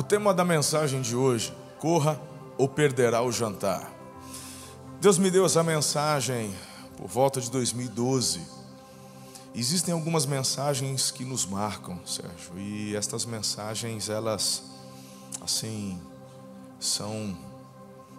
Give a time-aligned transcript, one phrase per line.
[0.00, 2.18] O tema da mensagem de hoje: corra
[2.56, 3.92] ou perderá o jantar.
[4.98, 6.54] Deus me deu essa mensagem
[6.96, 8.40] por volta de 2012.
[9.54, 14.62] Existem algumas mensagens que nos marcam, Sérgio, e estas mensagens, elas,
[15.42, 16.00] assim,
[16.78, 17.36] são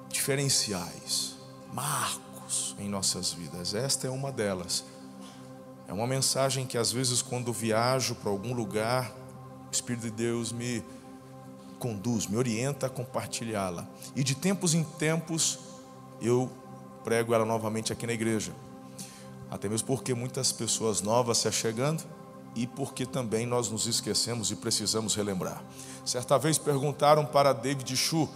[0.07, 1.36] diferenciais,
[1.73, 3.73] marcos em nossas vidas.
[3.73, 4.86] Esta é uma delas.
[5.88, 9.11] É uma mensagem que, às vezes, quando viajo para algum lugar,
[9.68, 10.86] o Espírito de Deus me
[11.82, 13.88] conduz, me orienta a compartilhá-la.
[14.16, 15.58] E de tempos em tempos
[16.21, 16.48] eu
[17.04, 18.54] prego ela novamente aqui na igreja.
[19.50, 22.04] Até mesmo porque muitas pessoas novas se achegando
[22.56, 25.64] e porque também nós nos esquecemos e precisamos relembrar.
[26.06, 28.29] Certa vez perguntaram para David Chu,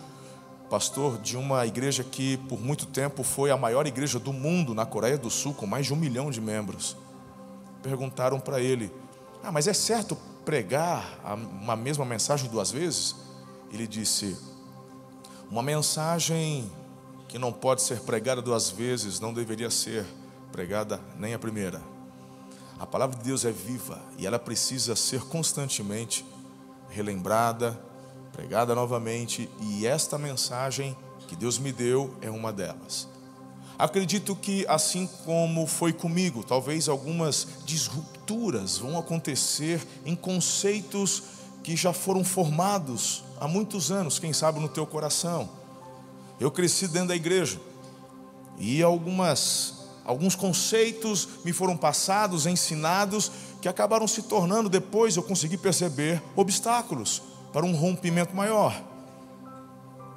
[0.67, 4.87] pastor de uma igreja que por muito tempo foi a maior igreja do mundo na
[4.87, 6.97] Coreia do Sul, com mais de um milhão de membros.
[7.83, 8.91] Perguntaram para ele:
[9.43, 11.19] Ah, mas é certo pregar
[11.61, 13.24] uma mesma mensagem duas vezes?
[13.75, 14.37] Ele disse:
[15.51, 16.71] Uma mensagem
[17.27, 20.05] que não pode ser pregada duas vezes não deveria ser
[20.51, 21.81] pregada nem a primeira.
[22.79, 26.25] A palavra de Deus é viva e ela precisa ser constantemente
[26.89, 27.77] relembrada,
[28.31, 30.95] pregada novamente, e esta mensagem
[31.27, 33.07] que Deus me deu é uma delas.
[33.77, 41.23] Acredito que, assim como foi comigo, talvez algumas disrupturas vão acontecer em conceitos
[41.61, 45.49] que já foram formados há muitos anos, quem sabe no teu coração.
[46.39, 47.59] Eu cresci dentro da igreja
[48.57, 55.57] e algumas alguns conceitos me foram passados, ensinados, que acabaram se tornando depois eu consegui
[55.57, 58.79] perceber obstáculos para um rompimento maior.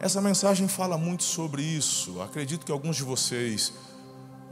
[0.01, 2.21] Essa mensagem fala muito sobre isso.
[2.21, 3.73] Acredito que alguns de vocês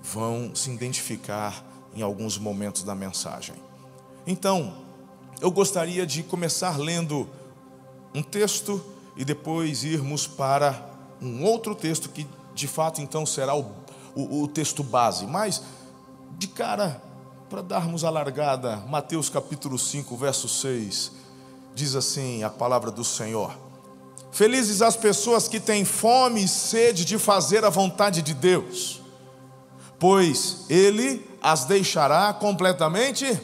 [0.03, 3.55] vão se identificar em alguns momentos da mensagem.
[4.27, 4.75] Então,
[5.41, 7.29] eu gostaria de começar lendo
[8.17, 8.83] um texto
[9.15, 10.89] e depois irmos para
[11.21, 13.71] um outro texto que de fato então será o,
[14.15, 15.27] o, o texto base.
[15.27, 15.63] Mas,
[16.39, 17.03] de cara,
[17.51, 21.13] para darmos a largada, Mateus capítulo 5, verso 6,
[21.75, 23.55] diz assim a palavra do Senhor.
[24.33, 29.03] Felizes as pessoas que têm fome e sede de fazer a vontade de Deus,
[29.99, 33.39] pois Ele as deixará completamente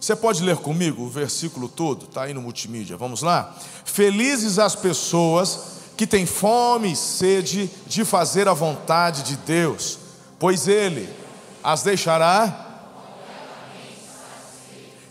[0.00, 2.06] você pode ler comigo o versículo todo?
[2.06, 2.96] Está aí no multimídia.
[2.96, 3.54] Vamos lá?
[3.84, 9.98] Felizes as pessoas que têm fome e sede de fazer a vontade de Deus,
[10.38, 11.06] pois Ele
[11.62, 12.66] as deixará.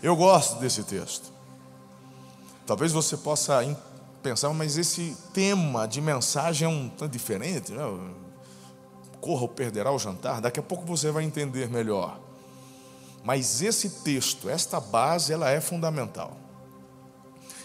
[0.02, 1.30] Eu gosto desse texto.
[2.66, 3.60] Talvez você possa
[4.20, 7.70] pensar, mas esse tema de mensagem é um tanto diferente.
[7.70, 7.82] Né?
[9.20, 10.40] Corra ou perderá o jantar.
[10.40, 12.18] Daqui a pouco você vai entender melhor.
[13.22, 16.36] Mas esse texto, esta base, ela é fundamental.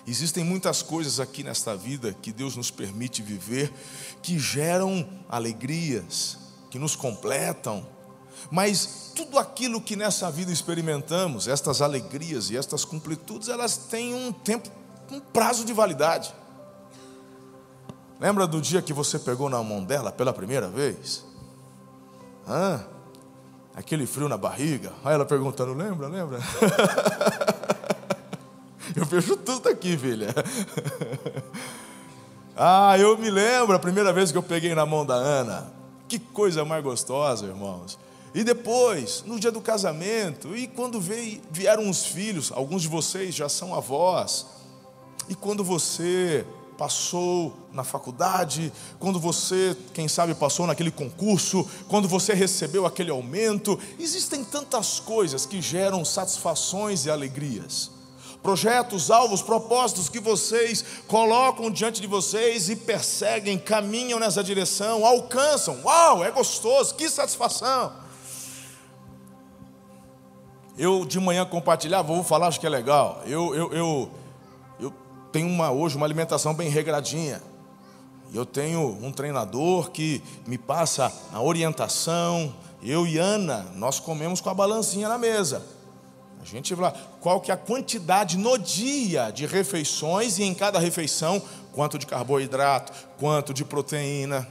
[0.07, 3.73] Existem muitas coisas aqui nesta vida que Deus nos permite viver
[4.21, 6.37] que geram alegrias,
[6.69, 7.87] que nos completam,
[8.51, 14.31] mas tudo aquilo que nessa vida experimentamos, estas alegrias e estas completudes, elas têm um
[14.31, 14.69] tempo,
[15.11, 16.33] um prazo de validade.
[18.19, 21.25] Lembra do dia que você pegou na mão dela pela primeira vez?
[22.47, 22.85] Hã?
[23.75, 24.93] Aquele frio na barriga.
[25.03, 26.39] Aí ela perguntando, lembra, lembra?
[28.95, 30.33] eu vejo tudo aqui, filha.
[32.55, 35.73] ah, eu me lembro a primeira vez que eu peguei na mão da Ana.
[36.07, 37.99] Que coisa mais gostosa, irmãos.
[38.33, 43.33] E depois, no dia do casamento, e quando veio, vieram os filhos, alguns de vocês
[43.33, 44.45] já são avós,
[45.29, 46.45] e quando você
[46.77, 53.79] passou na faculdade, quando você, quem sabe, passou naquele concurso, quando você recebeu aquele aumento.
[53.99, 57.91] Existem tantas coisas que geram satisfações e alegrias.
[58.41, 65.81] Projetos, alvos, propósitos que vocês colocam diante de vocês e perseguem, caminham nessa direção, alcançam.
[65.83, 67.91] Uau, é gostoso, que satisfação!
[70.77, 73.23] Eu de manhã compartilhava, vou falar, acho que é legal.
[73.25, 74.11] Eu, eu, eu
[75.35, 77.41] tenho uma, hoje uma alimentação bem regradinha.
[78.33, 82.55] Eu tenho um treinador que me passa a orientação.
[82.81, 85.61] Eu e Ana, nós comemos com a balancinha na mesa.
[86.41, 90.53] A gente vai lá, qual que é a quantidade no dia de refeições e em
[90.53, 91.41] cada refeição,
[91.73, 94.47] quanto de carboidrato, quanto de proteína.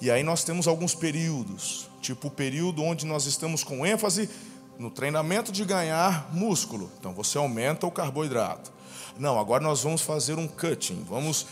[0.00, 4.30] E aí nós temos alguns períodos, tipo o período onde nós estamos com ênfase
[4.78, 6.90] no treinamento de ganhar músculo.
[6.98, 8.73] Então você aumenta o carboidrato.
[9.18, 11.46] Não, agora nós vamos fazer um cutting, vamos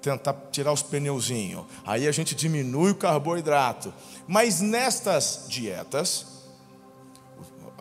[0.00, 1.64] tentar tirar os pneuzinhos.
[1.84, 3.92] Aí a gente diminui o carboidrato.
[4.26, 6.26] Mas nestas dietas,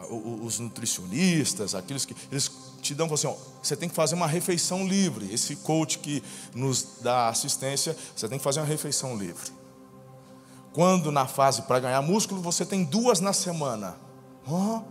[0.09, 2.51] os nutricionistas, aqueles que eles
[2.81, 5.33] te dão assim, ó, você tem que fazer uma refeição livre.
[5.33, 6.23] Esse coach que
[6.55, 9.51] nos dá assistência, você tem que fazer uma refeição livre.
[10.73, 13.97] Quando na fase para ganhar músculo, você tem duas na semana.
[14.47, 14.81] Oh,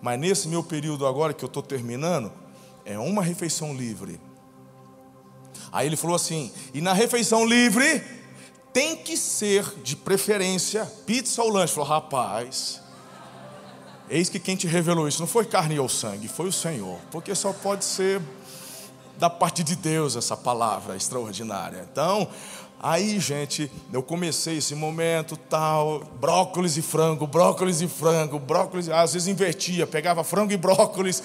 [0.00, 2.30] mas nesse meu período agora que eu estou terminando,
[2.84, 4.20] é uma refeição livre.
[5.72, 8.02] Aí ele falou assim: e na refeição livre
[8.72, 11.74] tem que ser de preferência pizza ou lanche.
[11.74, 12.80] Falou, rapaz,
[14.10, 17.34] eis que quem te revelou isso não foi carne ou sangue, foi o Senhor, porque
[17.34, 18.20] só pode ser
[19.16, 21.88] da parte de Deus essa palavra extraordinária.
[21.90, 22.28] Então,
[22.80, 29.12] aí, gente, eu comecei esse momento tal, brócolis e frango, brócolis e frango, brócolis, às
[29.12, 31.22] vezes invertia, pegava frango e brócolis.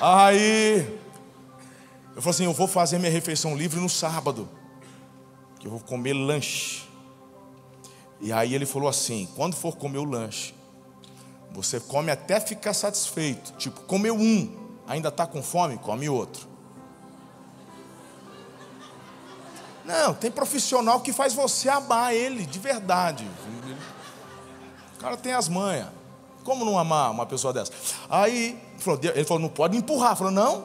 [0.00, 1.00] Aí,
[2.14, 4.48] eu falei assim: eu vou fazer minha refeição livre no sábado
[5.58, 6.86] que eu vou comer lanche.
[8.20, 10.54] E aí ele falou assim: quando for comer o lanche,
[11.50, 13.52] você come até ficar satisfeito.
[13.54, 16.46] Tipo, comeu um, ainda está com fome, come outro.
[19.84, 23.28] Não, tem profissional que faz você amar ele de verdade.
[24.96, 25.88] O cara tem as manhas.
[26.46, 27.72] Como não amar uma pessoa dessa?
[28.08, 28.56] Aí
[29.16, 30.14] ele falou: não pode empurrar.
[30.14, 30.62] Falou: não,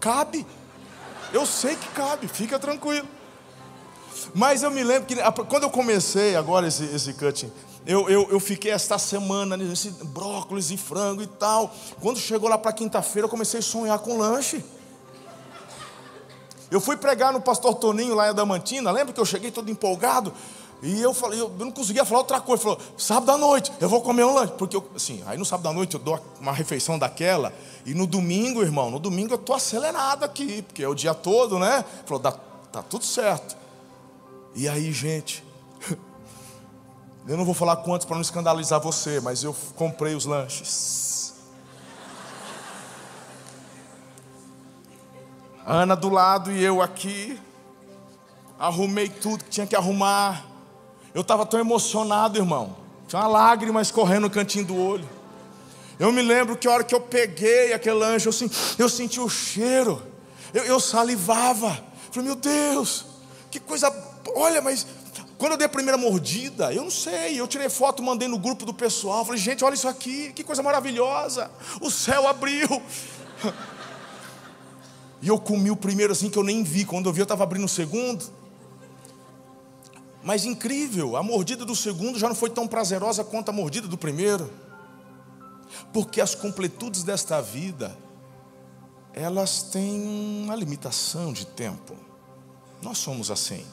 [0.00, 0.46] cabe.
[1.34, 3.06] Eu sei que cabe, fica tranquilo.
[4.34, 5.14] Mas eu me lembro que
[5.44, 7.52] quando eu comecei agora esse, esse cutting,
[7.86, 11.74] eu, eu, eu, fiquei esta semana nesse brócolis e frango e tal.
[12.00, 14.64] Quando chegou lá para quinta-feira, eu comecei a sonhar com lanche.
[16.70, 20.32] Eu fui pregar no pastor Toninho lá em Adamantina, lembra que eu cheguei todo empolgado?
[20.80, 22.62] E eu falei, eu não conseguia falar outra coisa.
[22.62, 24.52] Falou, sábado à noite, eu vou comer um lanche.
[24.56, 27.52] Porque eu, assim, aí no sábado à noite eu dou uma refeição daquela.
[27.84, 31.58] E no domingo, irmão, no domingo eu estou acelerado aqui, porque é o dia todo,
[31.58, 31.84] né?
[32.06, 33.56] Falou, tá tudo certo.
[34.54, 35.44] E aí, gente,
[37.26, 41.34] eu não vou falar quantos para não escandalizar você, mas eu comprei os lanches.
[45.66, 47.38] Ana do lado e eu aqui.
[48.58, 50.44] Arrumei tudo que tinha que arrumar.
[51.14, 52.76] Eu estava tão emocionado, irmão.
[53.06, 55.08] Tinha uma lágrima escorrendo no cantinho do olho.
[55.98, 59.20] Eu me lembro que a hora que eu peguei aquele lanche, eu, senti, eu senti
[59.20, 60.02] o cheiro.
[60.54, 61.76] Eu, eu salivava.
[62.10, 63.06] Falei, meu Deus,
[63.50, 63.90] que coisa
[64.34, 64.86] Olha, mas
[65.36, 68.66] quando eu dei a primeira mordida, eu não sei, eu tirei foto, mandei no grupo
[68.66, 71.50] do pessoal, falei, gente, olha isso aqui, que coisa maravilhosa,
[71.80, 72.68] o céu abriu.
[75.20, 77.42] E eu comi o primeiro assim que eu nem vi, quando eu vi eu estava
[77.42, 78.24] abrindo o segundo.
[80.22, 83.96] Mas incrível, a mordida do segundo já não foi tão prazerosa quanto a mordida do
[83.96, 84.50] primeiro.
[85.92, 87.96] Porque as completudes desta vida,
[89.12, 91.94] elas têm uma limitação de tempo.
[92.82, 93.64] Nós somos assim.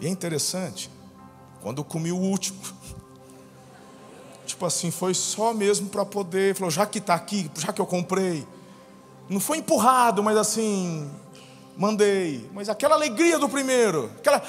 [0.00, 0.90] E é interessante,
[1.60, 2.60] quando eu comi o último,
[4.44, 7.86] tipo assim, foi só mesmo para poder, falou, já que está aqui, já que eu
[7.86, 8.46] comprei,
[9.28, 11.08] não foi empurrado, mas assim,
[11.76, 12.48] mandei.
[12.52, 14.42] Mas aquela alegria do primeiro, aquela,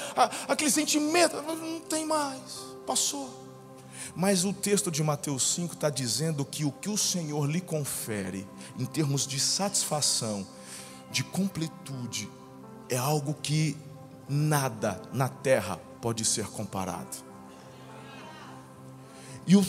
[0.48, 3.44] aquele sentimento, não tem mais, passou.
[4.14, 8.46] Mas o texto de Mateus 5 está dizendo que o que o Senhor lhe confere,
[8.78, 10.46] em termos de satisfação,
[11.10, 12.30] de completude,
[12.88, 13.76] é algo que
[14.28, 17.24] nada na terra pode ser comparado.
[19.46, 19.64] E o,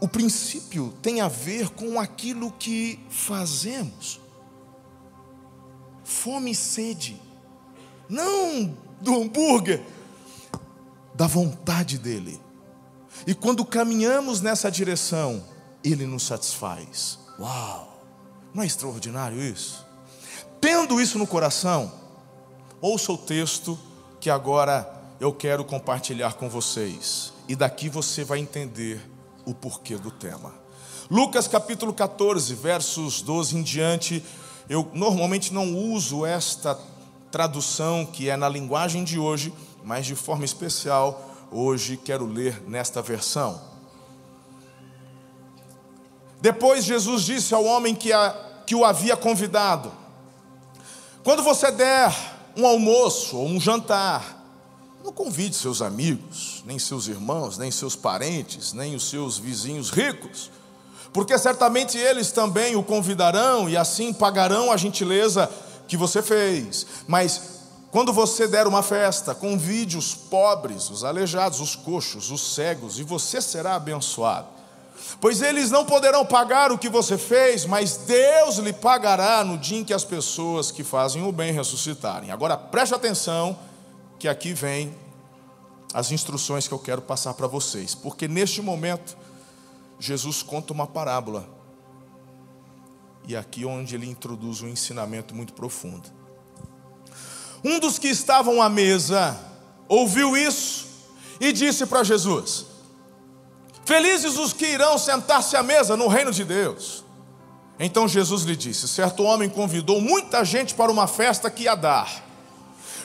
[0.00, 4.19] o princípio tem a ver com aquilo que fazemos.
[6.10, 7.20] Fome e sede,
[8.08, 9.82] não do hambúrguer,
[11.14, 12.40] da vontade dEle.
[13.26, 15.44] E quando caminhamos nessa direção,
[15.84, 17.18] Ele nos satisfaz.
[17.38, 18.02] Uau!
[18.52, 19.86] Não é extraordinário isso?
[20.60, 22.00] Tendo isso no coração,
[22.82, 23.78] Ouça o texto
[24.18, 24.90] que agora
[25.20, 27.30] eu quero compartilhar com vocês.
[27.46, 28.98] E daqui você vai entender
[29.44, 30.54] o porquê do tema.
[31.10, 34.24] Lucas capítulo 14, versos 12 em diante.
[34.70, 36.78] Eu normalmente não uso esta
[37.28, 43.02] tradução que é na linguagem de hoje, mas de forma especial, hoje quero ler nesta
[43.02, 43.60] versão.
[46.40, 49.90] Depois Jesus disse ao homem que, a, que o havia convidado:
[51.24, 52.14] Quando você der
[52.56, 54.38] um almoço ou um jantar.
[55.02, 60.50] Não convide seus amigos, nem seus irmãos, nem seus parentes, nem os seus vizinhos ricos,
[61.12, 65.50] porque certamente eles também o convidarão e assim pagarão a gentileza
[65.88, 66.86] que você fez.
[67.06, 72.98] Mas quando você der uma festa, convide os pobres, os aleijados, os coxos, os cegos,
[72.98, 74.60] e você será abençoado
[75.20, 79.78] Pois eles não poderão pagar o que você fez, mas Deus lhe pagará no dia
[79.78, 82.30] em que as pessoas que fazem o bem ressuscitarem.
[82.30, 83.58] Agora preste atenção,
[84.18, 84.94] que aqui vem
[85.92, 89.16] as instruções que eu quero passar para vocês, porque neste momento
[90.00, 91.46] Jesus conta uma parábola.
[93.28, 96.08] E aqui é onde ele introduz um ensinamento muito profundo.
[97.62, 99.38] Um dos que estavam à mesa
[99.86, 100.88] ouviu isso
[101.38, 102.64] e disse para Jesus:
[103.84, 107.04] Felizes os que irão sentar-se à mesa no reino de Deus.
[107.78, 112.24] Então Jesus lhe disse: Certo homem convidou muita gente para uma festa que ia dar.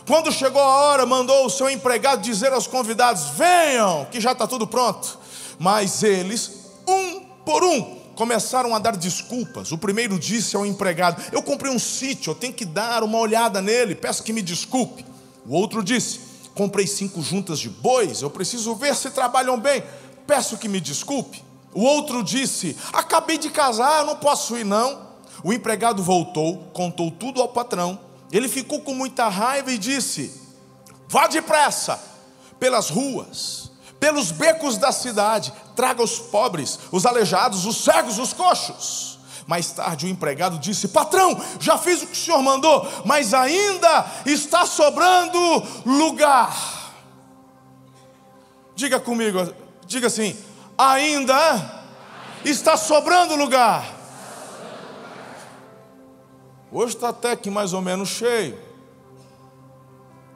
[0.07, 4.47] Quando chegou a hora, mandou o seu empregado dizer aos convidados: Venham, que já está
[4.47, 5.19] tudo pronto.
[5.59, 9.71] Mas eles, um por um, começaram a dar desculpas.
[9.71, 13.61] O primeiro disse ao empregado: Eu comprei um sítio, eu tenho que dar uma olhada
[13.61, 15.05] nele, peço que me desculpe.
[15.45, 16.19] O outro disse:
[16.55, 19.83] Comprei cinco juntas de bois, eu preciso ver se trabalham bem,
[20.25, 21.43] peço que me desculpe.
[21.73, 25.05] O outro disse: Acabei de casar, não posso ir não.
[25.43, 27.99] O empregado voltou, contou tudo ao patrão.
[28.31, 30.41] Ele ficou com muita raiva e disse:
[31.07, 32.01] Vá depressa
[32.59, 33.64] pelas ruas,
[34.05, 39.17] pelos becos da cidade, traga os pobres, os aleijados, os cegos, os coxos.
[39.47, 44.05] Mais tarde o empregado disse: Patrão, já fiz o que o senhor mandou, mas ainda
[44.27, 45.39] está sobrando
[45.87, 46.55] lugar.
[48.75, 49.51] Diga comigo,
[49.87, 50.37] diga assim:
[50.77, 51.83] ainda
[52.43, 53.91] está sobrando lugar.
[56.71, 58.59] Hoje está até que mais ou menos cheio.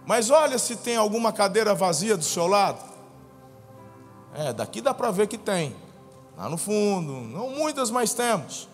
[0.07, 2.88] Mas olha se tem alguma cadeira vazia do seu lado.
[4.33, 5.75] É, daqui dá para ver que tem.
[6.37, 8.69] Lá no fundo, não muitas, mas temos.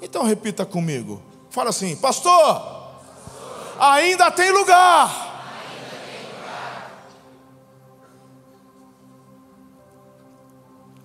[0.00, 1.22] Então repita comigo.
[1.50, 2.62] Fala assim, pastor,
[3.78, 5.34] ainda tem lugar.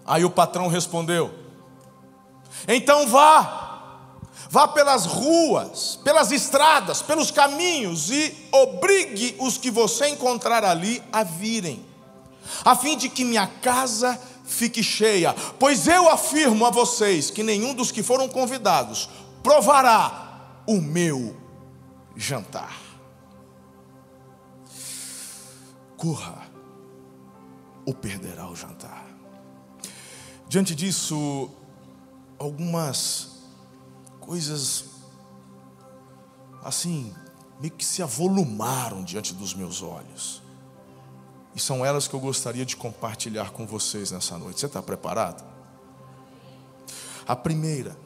[0.10, 1.32] Aí o patrão respondeu:
[2.68, 4.18] Então vá,
[4.50, 11.24] vá pelas ruas, pelas estradas, pelos caminhos e obrigue os que você encontrar ali a
[11.24, 11.86] virem,
[12.64, 15.34] a fim de que minha casa fique cheia.
[15.60, 19.10] Pois eu afirmo a vocês que nenhum dos que foram convidados
[19.44, 21.36] provará o meu
[22.16, 22.78] jantar.
[25.98, 26.48] Corra,
[27.86, 29.06] ou perderá o jantar.
[30.48, 31.50] Diante disso,
[32.38, 33.40] algumas
[34.20, 34.86] coisas
[36.64, 37.14] assim,
[37.60, 40.42] meio que se avolumaram diante dos meus olhos.
[41.56, 44.60] E são elas que eu gostaria de compartilhar com vocês nessa noite.
[44.60, 45.44] Você está preparado?
[47.28, 47.98] A primeira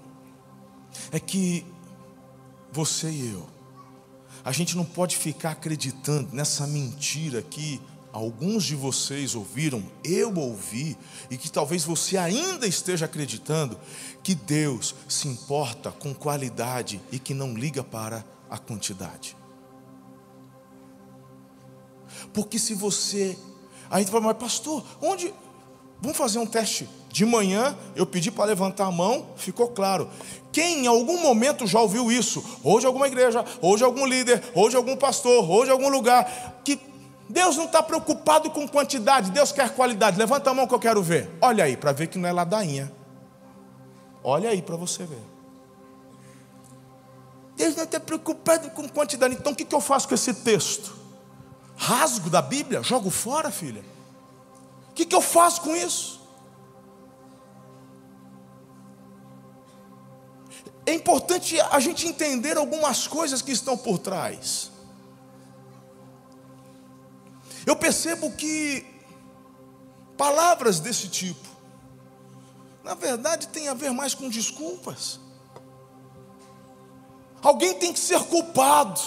[1.12, 1.66] é que
[2.72, 3.48] você e eu,
[4.44, 7.80] a gente não pode ficar acreditando nessa mentira que
[8.12, 10.96] alguns de vocês ouviram, eu ouvi,
[11.32, 13.78] e que talvez você ainda esteja acreditando,
[14.22, 19.36] que Deus se importa com qualidade e que não liga para a quantidade.
[22.34, 23.38] Porque se você.
[23.90, 25.34] Aí você fala, mas pastor, onde.
[26.02, 26.90] Vamos fazer um teste.
[27.10, 30.10] De manhã eu pedi para levantar a mão, ficou claro.
[30.52, 32.44] Quem em algum momento já ouviu isso?
[32.64, 36.80] Hoje alguma igreja, hoje algum líder, hoje algum pastor, hoje algum lugar, que
[37.30, 40.18] Deus não está preocupado com quantidade, Deus quer qualidade.
[40.18, 41.30] Levanta a mão que eu quero ver.
[41.40, 42.92] Olha aí, para ver que não é ladainha.
[44.24, 45.24] Olha aí para você ver.
[47.56, 49.36] Deus não está preocupado com quantidade.
[49.36, 51.03] Então o que, que eu faço com esse texto?
[51.84, 52.82] Rasgo da Bíblia?
[52.82, 53.84] Jogo fora, filha?
[54.90, 56.22] O que, que eu faço com isso?
[60.86, 64.72] É importante a gente entender algumas coisas que estão por trás.
[67.66, 68.86] Eu percebo que
[70.18, 71.50] palavras desse tipo,
[72.82, 75.20] na verdade, tem a ver mais com desculpas.
[77.42, 79.02] Alguém tem que ser culpado.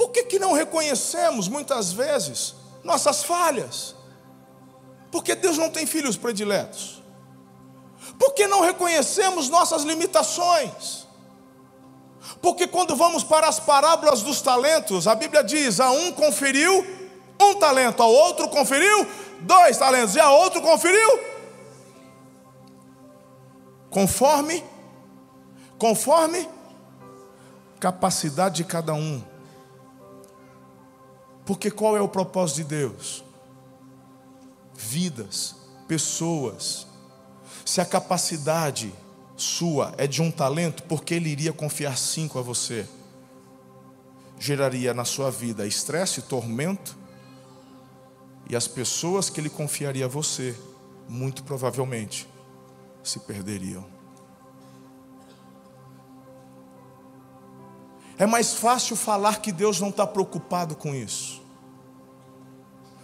[0.00, 3.94] Por que, que não reconhecemos muitas vezes nossas falhas?
[5.12, 7.02] Porque Deus não tem filhos prediletos.
[8.18, 11.06] Por que não reconhecemos nossas limitações?
[12.40, 16.82] Porque quando vamos para as parábolas dos talentos, a Bíblia diz: a um conferiu
[17.38, 19.06] um talento, ao outro conferiu
[19.40, 21.20] dois talentos, e a outro conferiu
[23.90, 24.64] conforme
[25.76, 26.48] conforme
[27.78, 29.29] capacidade de cada um.
[31.50, 33.24] Porque qual é o propósito de Deus?
[34.72, 35.56] Vidas,
[35.88, 36.86] pessoas.
[37.66, 38.94] Se a capacidade
[39.36, 42.86] sua é de um talento, porque ele iria confiar cinco a você?
[44.38, 46.96] Geraria na sua vida estresse, tormento,
[48.48, 50.56] e as pessoas que ele confiaria a você,
[51.08, 52.28] muito provavelmente,
[53.02, 53.84] se perderiam.
[58.16, 61.39] É mais fácil falar que Deus não está preocupado com isso.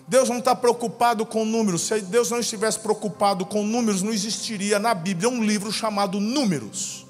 [0.09, 1.83] Deus não está preocupado com números.
[1.83, 7.05] Se Deus não estivesse preocupado com números, não existiria na Bíblia um livro chamado Números.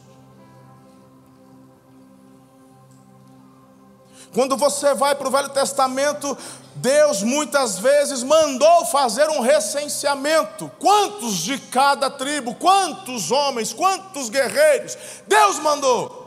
[4.33, 6.37] Quando você vai para o Velho Testamento,
[6.75, 10.71] Deus muitas vezes mandou fazer um recenseamento.
[10.79, 14.97] Quantos de cada tribo, quantos homens, quantos guerreiros?
[15.27, 16.27] Deus mandou.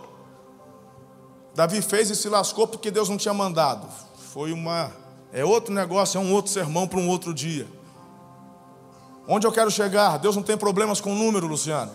[1.53, 3.87] Davi fez e se lascou porque Deus não tinha mandado.
[4.33, 4.91] Foi uma.
[5.31, 7.67] É outro negócio, é um outro sermão para um outro dia.
[9.27, 10.17] Onde eu quero chegar?
[10.17, 11.91] Deus não tem problemas com o número, Luciano.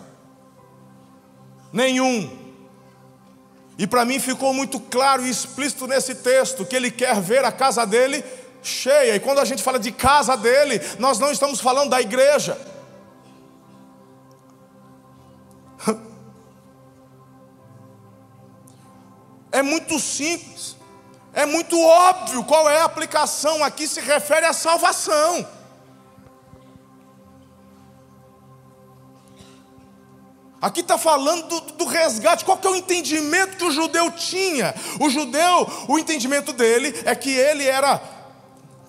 [1.71, 2.45] Nenhum.
[3.77, 7.51] E para mim ficou muito claro e explícito nesse texto que ele quer ver a
[7.51, 8.23] casa dele
[8.63, 9.15] cheia.
[9.15, 12.57] E quando a gente fala de casa dele, nós não estamos falando da igreja.
[19.51, 20.74] É muito simples,
[21.35, 23.61] é muito óbvio qual é a aplicação.
[23.61, 25.45] Aqui se refere à salvação.
[30.61, 32.45] Aqui está falando do, do, resgate.
[32.45, 34.73] Qual que é o entendimento que o judeu tinha?
[34.99, 38.01] O judeu, o entendimento dele é que ele era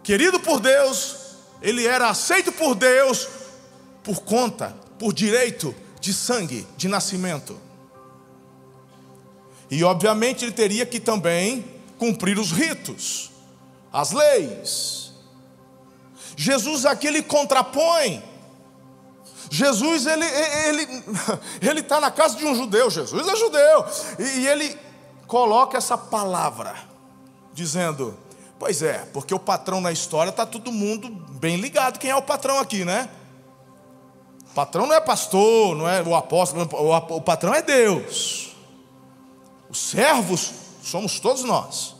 [0.04, 1.16] querido por Deus,
[1.60, 3.28] ele era aceito por Deus
[4.04, 7.60] por conta, por direito de sangue, de nascimento.
[9.68, 13.30] E obviamente ele teria que também cumprir os ritos,
[13.92, 15.12] as leis.
[16.36, 18.22] Jesus aqui ele contrapõe
[19.50, 21.04] Jesus, ele ele
[21.62, 23.86] ele está na casa de um judeu, Jesus é judeu,
[24.18, 24.78] e ele
[25.26, 26.74] coloca essa palavra,
[27.52, 28.16] dizendo:
[28.58, 31.98] Pois é, porque o patrão na história está todo mundo bem ligado.
[31.98, 33.08] Quem é o patrão aqui, né?
[34.50, 36.68] O patrão não é pastor, não é o apóstolo,
[37.10, 38.56] o patrão é Deus.
[39.68, 40.52] Os servos
[40.86, 41.96] somos todos nós.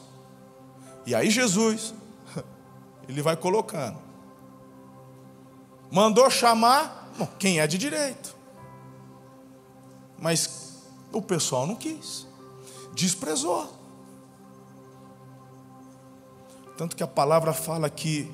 [1.05, 1.95] E aí Jesus,
[3.09, 3.99] ele vai colocando.
[5.91, 8.37] Mandou chamar Bom, quem é de direito.
[10.19, 12.27] Mas o pessoal não quis,
[12.95, 13.75] desprezou.
[16.77, 18.31] Tanto que a palavra fala que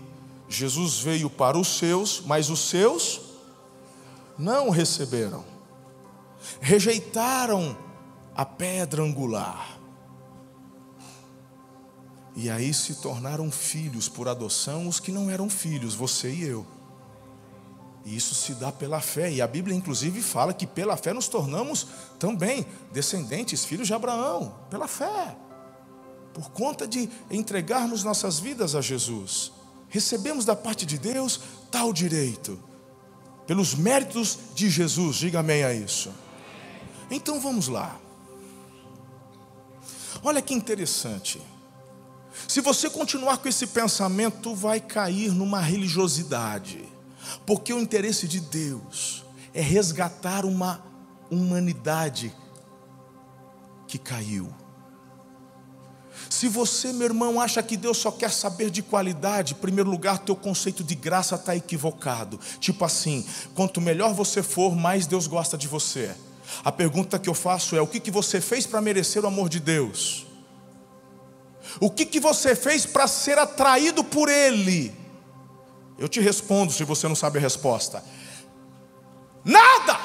[0.49, 3.21] Jesus veio para os seus, mas os seus
[4.37, 5.45] não receberam,
[6.61, 7.77] rejeitaram
[8.35, 9.79] a pedra angular.
[12.35, 16.67] E aí se tornaram filhos por adoção os que não eram filhos, você e eu.
[18.05, 19.31] E isso se dá pela fé.
[19.31, 21.87] E a Bíblia, inclusive, fala que pela fé nos tornamos
[22.19, 24.55] também descendentes, filhos de Abraão.
[24.71, 25.37] Pela fé.
[26.35, 29.53] Por conta de entregarmos nossas vidas a Jesus.
[29.89, 31.41] Recebemos da parte de Deus
[31.71, 32.59] tal direito.
[33.47, 35.17] Pelos méritos de Jesus.
[35.17, 36.11] Diga amém a isso.
[37.11, 38.01] Então vamos lá.
[40.25, 41.41] Olha que interessante.
[42.49, 46.85] Se você continuar com esse pensamento, vai cair numa religiosidade.
[47.47, 50.83] Porque o interesse de Deus é resgatar uma
[51.31, 52.35] humanidade
[53.87, 54.53] que caiu.
[56.29, 60.19] Se você, meu irmão, acha que Deus só quer saber de qualidade, em primeiro lugar,
[60.19, 62.39] teu conceito de graça está equivocado.
[62.59, 66.15] Tipo assim, quanto melhor você for, mais Deus gosta de você.
[66.65, 69.49] A pergunta que eu faço é: o que, que você fez para merecer o amor
[69.49, 70.27] de Deus?
[71.81, 74.95] O que, que você fez para ser atraído por Ele?
[75.99, 78.03] Eu te respondo se você não sabe a resposta.
[79.45, 79.99] Nada!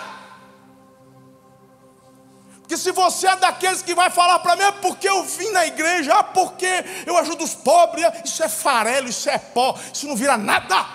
[2.68, 5.66] Porque se você é daqueles que vai falar para mim, é porque eu vim na
[5.66, 6.68] igreja, ah, porque
[7.06, 10.86] eu ajudo os pobres, isso é farelo, isso é pó, isso não vira nada.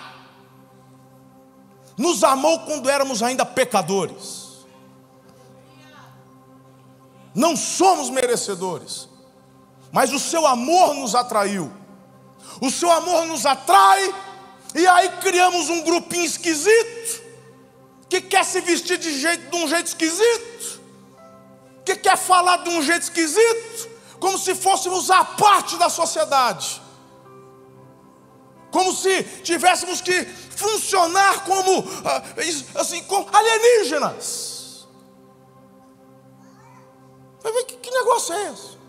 [1.97, 4.65] Nos amou quando éramos ainda pecadores.
[7.33, 9.09] Não somos merecedores,
[9.93, 11.71] mas o seu amor nos atraiu.
[12.59, 14.13] O seu amor nos atrai
[14.73, 17.21] e aí criamos um grupinho esquisito,
[18.09, 20.81] que quer se vestir de, jeito, de um jeito esquisito,
[21.85, 23.87] que quer falar de um jeito esquisito,
[24.19, 26.81] como se fôssemos a parte da sociedade,
[28.71, 30.25] como se tivéssemos que
[30.55, 32.23] funcionar como ah,
[32.81, 34.87] assim, como alienígenas.
[37.67, 38.82] Que, que negócio é esse?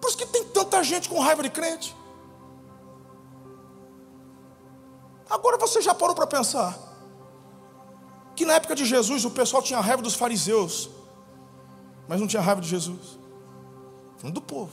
[0.00, 1.94] Por isso que tem tanta gente com raiva de crente.
[5.28, 6.76] Agora você já parou para pensar
[8.34, 10.90] que na época de Jesus o pessoal tinha raiva dos fariseus,
[12.08, 13.18] mas não tinha raiva de Jesus.
[14.16, 14.72] Falando do povo.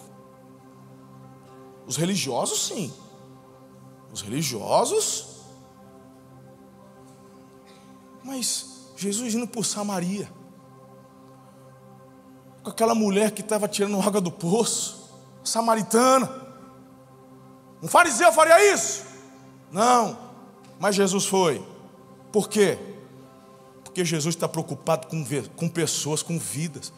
[1.86, 2.94] Os religiosos, sim.
[4.12, 5.38] Os religiosos.
[8.24, 10.30] Mas Jesus indo por Samaria.
[12.64, 14.97] Com aquela mulher que estava tirando água do poço.
[15.48, 16.30] Samaritana.
[17.82, 19.04] Um fariseu faria isso?
[19.72, 20.18] Não,
[20.80, 21.66] mas Jesus foi.
[22.32, 22.78] Por quê?
[23.84, 26.92] Porque Jesus está preocupado com, com pessoas, com vidas.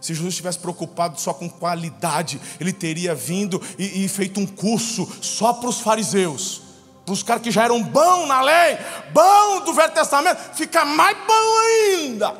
[0.00, 5.08] Se Jesus estivesse preocupado só com qualidade, ele teria vindo e, e feito um curso
[5.22, 6.62] só para os fariseus,
[7.04, 8.78] para os caras que já eram bons na lei,
[9.12, 11.58] bom do Velho Testamento, fica mais bom
[11.94, 12.36] ainda.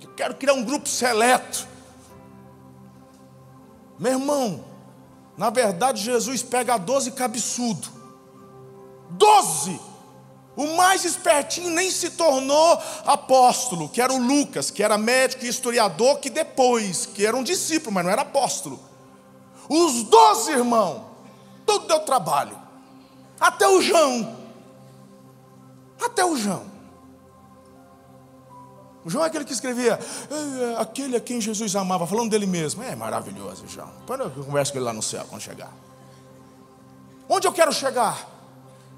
[0.00, 1.66] Eu quero criar um grupo seleto.
[3.98, 4.71] Meu irmão,
[5.42, 7.88] na verdade Jesus pega 12 cabeçudo.
[9.10, 9.80] 12!
[10.54, 15.48] O mais espertinho nem se tornou apóstolo, que era o Lucas, que era médico e
[15.48, 18.78] historiador, que depois, que era um discípulo, mas não era apóstolo.
[19.68, 21.06] Os doze irmãos,
[21.66, 22.56] tudo deu trabalho.
[23.40, 24.36] Até o João.
[26.00, 26.71] Até o João.
[29.04, 29.98] João é aquele que escrevia,
[30.30, 32.82] é, aquele a quem Jesus amava, falando dele mesmo.
[32.82, 33.90] É maravilhoso, João.
[34.00, 35.72] Depois eu converso com ele lá no céu quando chegar.
[37.28, 38.28] Onde eu quero chegar?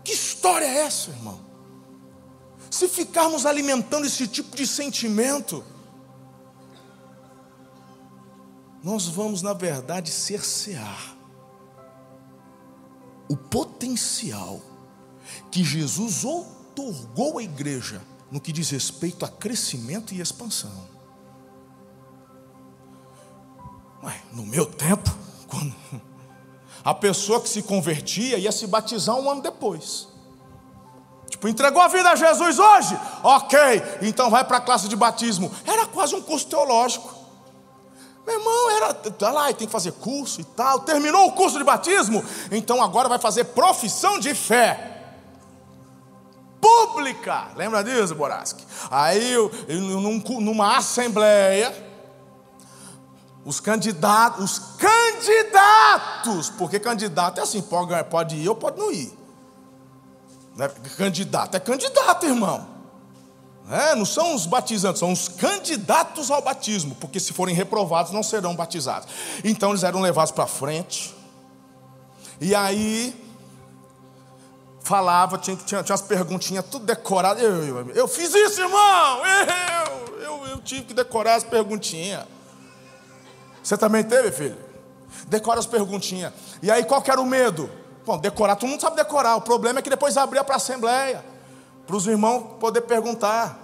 [0.03, 1.41] Que história é essa, irmão?
[2.71, 5.65] Se ficarmos alimentando esse tipo de sentimento,
[8.83, 11.17] nós vamos, na verdade, cercear
[13.29, 14.61] o potencial
[15.51, 18.03] que Jesus otorgou à igreja
[18.35, 20.73] no que diz respeito a crescimento e expansão.
[24.03, 25.09] Ué, no meu tempo,
[25.47, 25.73] quando
[26.85, 30.09] a pessoa que se convertia ia se batizar um ano depois.
[31.31, 32.99] Tipo, entregou a vida a Jesus hoje?
[33.23, 33.57] Ok,
[34.03, 35.49] então vai para a classe de batismo.
[35.65, 37.15] Era quase um curso teológico.
[38.27, 38.95] Meu irmão, era.
[38.95, 40.81] Tá lá, tem que fazer curso e tal.
[40.81, 42.25] Terminou o curso de batismo?
[42.51, 44.94] Então agora vai fazer profissão de fé.
[46.65, 47.49] Pública.
[47.57, 48.65] Lembra disso, Boraski?
[48.91, 49.35] Aí,
[50.41, 51.75] numa assembleia,
[53.45, 59.13] os candidatos, os candidatos, porque candidato é assim, pode, pode ir ou pode não ir.
[60.57, 62.67] Não é candidato é candidato, irmão.
[63.71, 68.23] É, não são os batizantes, são os candidatos ao batismo, porque se forem reprovados não
[68.23, 69.09] serão batizados.
[69.45, 71.15] Então eles eram levados para frente.
[72.41, 73.24] E aí
[74.85, 77.43] falava, tinha, tinha, tinha umas perguntinhas tudo decoradas.
[77.43, 79.23] Eu, eu, eu, fiz isso, irmão!
[79.27, 82.25] Eu, eu, eu tive que decorar as perguntinhas.
[83.63, 84.59] Você também teve, filho?
[85.27, 86.35] Decora as perguntinhas.
[86.63, 87.71] E aí, qual que era o medo?
[88.05, 89.37] Bom, decorar, todo mundo sabe decorar.
[89.37, 91.25] O problema é que depois abria para a assembleia,
[91.87, 93.59] para os irmãos poder perguntar.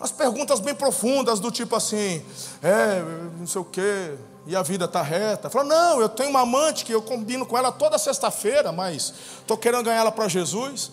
[0.00, 2.24] As perguntas bem profundas, do tipo assim,
[2.62, 3.02] é,
[3.38, 4.14] não sei o quê,
[4.46, 5.50] e a vida está reta.
[5.50, 9.56] Falou, não, eu tenho uma amante que eu combino com ela toda sexta-feira, mas estou
[9.56, 10.92] querendo ganhar ela para Jesus.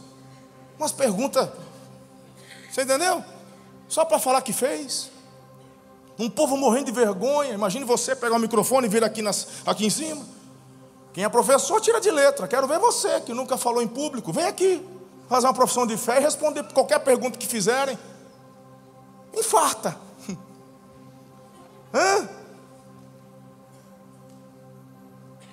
[0.78, 1.48] Umas perguntas,
[2.72, 3.24] você entendeu?
[3.88, 5.12] Só para falar que fez.
[6.18, 7.54] Um povo morrendo de vergonha.
[7.54, 10.26] Imagine você pegar o microfone e vir aqui, nas, aqui em cima.
[11.14, 12.48] Quem é professor, tira de letra.
[12.48, 14.34] Quero ver você, que nunca falou em público.
[14.34, 14.84] Vem aqui,
[15.30, 17.98] fazer uma profissão de fé e responder qualquer pergunta que fizerem.
[19.36, 19.96] Infarta.
[21.94, 22.43] Hã?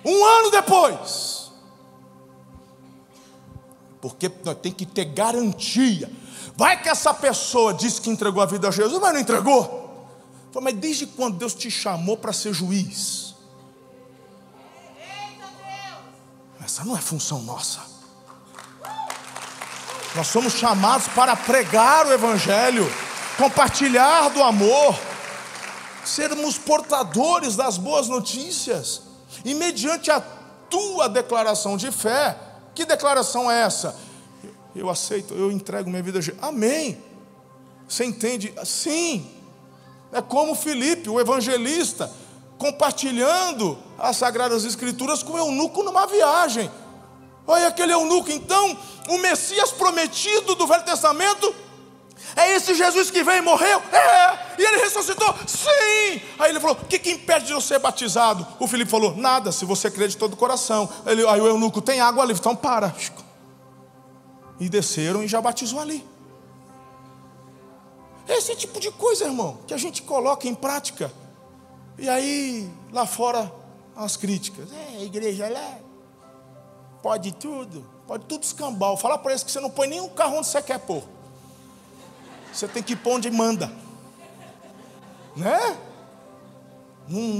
[0.03, 1.51] Um ano depois.
[4.01, 6.11] Porque nós tem que ter garantia.
[6.55, 10.07] Vai que essa pessoa disse que entregou a vida a Jesus, mas não entregou.
[10.51, 13.35] Falei, mas desde quando Deus te chamou para ser juiz?
[16.63, 17.79] Essa não é função nossa.
[20.15, 22.91] Nós somos chamados para pregar o Evangelho,
[23.37, 24.99] compartilhar do amor,
[26.03, 29.01] sermos portadores das boas notícias,
[29.43, 30.21] e mediante a
[30.69, 32.37] tua declaração de fé,
[32.73, 33.95] que declaração é essa?
[34.75, 36.41] Eu aceito, eu entrego minha vida a Jesus.
[36.43, 36.97] Amém.
[37.87, 38.53] Você entende?
[38.63, 39.29] Sim.
[40.13, 42.11] É como Felipe, o evangelista,
[42.57, 46.71] compartilhando as Sagradas Escrituras com o eunuco numa viagem.
[47.45, 48.77] Olha aquele eunuco, então,
[49.09, 51.53] o Messias prometido do Velho Testamento
[52.35, 53.81] é esse Jesus que veio e morreu?
[53.91, 54.61] É!
[54.61, 55.33] E ele ressuscitou?
[55.47, 56.21] Sim!
[56.39, 58.45] Aí ele falou: O que, que impede de eu ser batizado?
[58.59, 60.89] O Felipe falou: Nada, se você crê de todo o coração.
[61.05, 62.93] Ele, aí o eunuco tem água ali, então para.
[64.59, 66.05] E desceram e já batizou ali.
[68.27, 71.11] Esse tipo de coisa, irmão, que a gente coloca em prática.
[71.97, 73.51] E aí, lá fora,
[73.95, 74.69] as críticas.
[74.71, 75.79] É, a igreja lá
[77.01, 78.95] pode tudo, pode tudo escambau.
[78.95, 81.03] Fala para eles que você não põe nem um carro onde você quer pôr.
[82.53, 83.71] Você tem que pôr onde manda.
[85.35, 85.77] Né?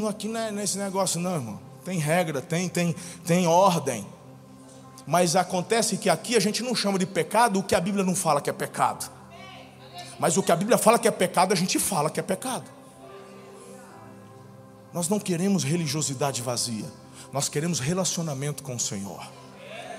[0.09, 1.59] Aqui não é nesse negócio, não, irmão.
[1.83, 2.95] Tem regra, tem, tem,
[3.25, 4.05] tem ordem.
[5.05, 8.15] Mas acontece que aqui a gente não chama de pecado o que a Bíblia não
[8.15, 9.11] fala que é pecado.
[10.19, 12.69] Mas o que a Bíblia fala que é pecado, a gente fala que é pecado.
[14.93, 16.85] Nós não queremos religiosidade vazia,
[17.31, 19.25] nós queremos relacionamento com o Senhor.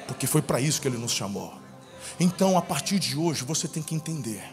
[0.07, 1.55] Porque foi para isso que ele nos chamou.
[2.21, 4.45] Então, a partir de hoje, você tem que entender: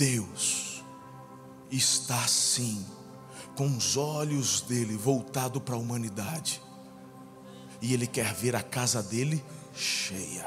[0.00, 0.82] Deus
[1.70, 2.86] está sim
[3.54, 6.62] com os olhos dele voltado para a humanidade,
[7.82, 10.46] e ele quer ver a casa dele cheia.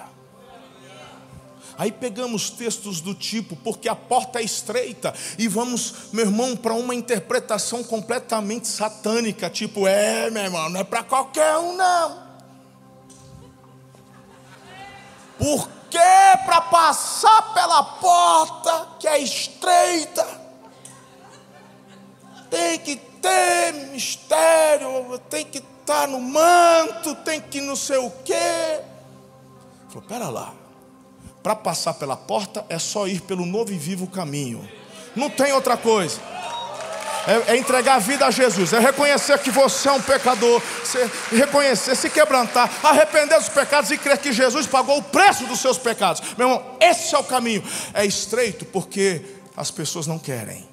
[1.77, 6.73] Aí pegamos textos do tipo, porque a porta é estreita, e vamos, meu irmão, para
[6.73, 12.23] uma interpretação completamente satânica, tipo, é, meu irmão, não é para qualquer um, não.
[15.93, 20.25] Porque para passar pela porta que é estreita,
[22.49, 28.82] tem que ter mistério, tem que estar no manto, tem que não sei o quê.
[29.89, 30.51] Falou, pera lá.
[31.43, 34.67] Para passar pela porta é só ir pelo novo e vivo caminho.
[35.15, 36.19] Não tem outra coisa.
[37.25, 40.62] É, é, entregar a vida a Jesus, é reconhecer que você é um pecador,
[41.31, 45.77] reconhecer, se quebrantar, arrepender dos pecados e crer que Jesus pagou o preço dos seus
[45.77, 46.21] pecados.
[46.38, 47.63] Meu irmão, esse é o caminho.
[47.93, 49.21] É estreito porque
[49.55, 50.67] as pessoas não querem,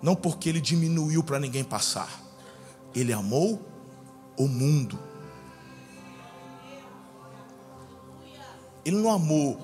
[0.00, 2.08] não porque ele diminuiu para ninguém passar,
[2.94, 3.60] ele amou
[4.36, 4.98] o mundo.
[8.84, 9.58] Ele não amou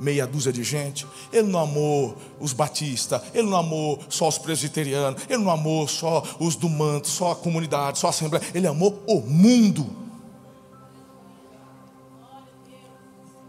[0.00, 5.22] meia dúzia de gente, ele não amou os batistas, ele não amou só os presbiterianos,
[5.28, 9.04] ele não amou só os do manto, só a comunidade, só a assembleia, ele amou
[9.06, 9.94] o mundo.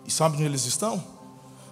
[0.06, 1.02] E sabe onde eles estão?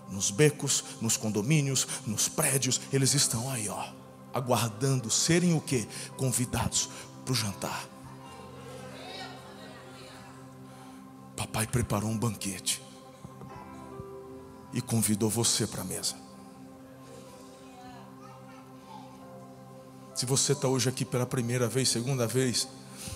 [0.09, 3.83] Nos becos, nos condomínios, nos prédios, eles estão aí, ó,
[4.33, 5.85] aguardando serem o que?
[6.15, 6.89] Convidados
[7.25, 7.85] para o jantar.
[11.35, 12.88] Papai preparou um banquete
[14.73, 16.15] e convidou você para a mesa.
[20.13, 22.67] Se você está hoje aqui pela primeira vez, segunda vez,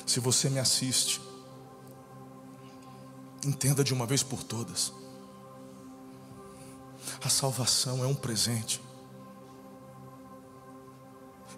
[0.06, 1.22] se você me assiste,
[3.46, 4.94] entenda de uma vez por todas:
[7.24, 8.82] a salvação é um presente.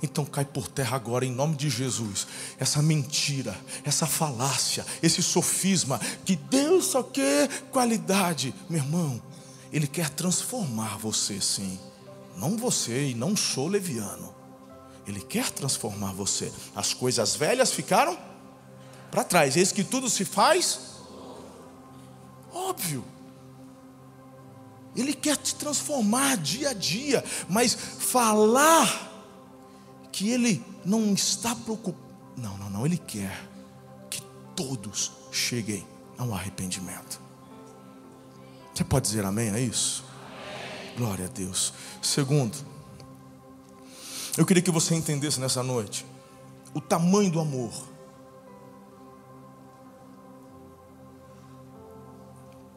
[0.01, 2.27] Então cai por terra agora, em nome de Jesus,
[2.59, 8.53] essa mentira, essa falácia, esse sofisma, que Deus só quer qualidade.
[8.69, 9.21] Meu irmão,
[9.75, 11.77] ele quer transformar você, sim.
[12.37, 14.33] Não você, e não sou leviano.
[15.05, 16.49] Ele quer transformar você.
[16.73, 18.17] As coisas velhas ficaram
[19.11, 19.57] para trás.
[19.57, 20.79] Eis que tudo se faz
[22.53, 23.03] óbvio.
[24.95, 29.11] Ele quer te transformar dia a dia, mas falar
[30.09, 32.15] que ele não está preocupado.
[32.37, 32.85] Não, não, não.
[32.85, 33.45] Ele quer
[34.09, 34.21] que
[34.55, 35.85] todos cheguem
[36.17, 37.24] ao arrependimento.
[38.75, 40.03] Você pode dizer amém a isso?
[40.03, 40.97] Amém.
[40.97, 41.73] Glória a Deus.
[42.01, 42.57] Segundo,
[44.37, 46.05] eu queria que você entendesse nessa noite
[46.73, 47.71] o tamanho do amor.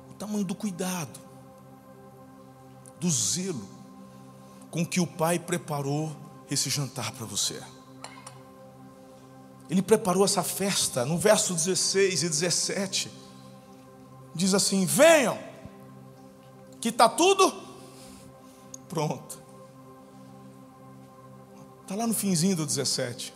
[0.09, 1.19] O tamanho do cuidado,
[3.01, 3.69] do zelo
[4.71, 6.17] com que o Pai preparou
[6.49, 7.61] esse jantar para você.
[9.69, 13.11] Ele preparou essa festa no verso 16 e 17.
[14.33, 15.48] Diz assim: Venham,
[16.81, 17.53] que está tudo
[18.89, 19.39] pronto.
[21.83, 23.35] Está lá no finzinho do 17.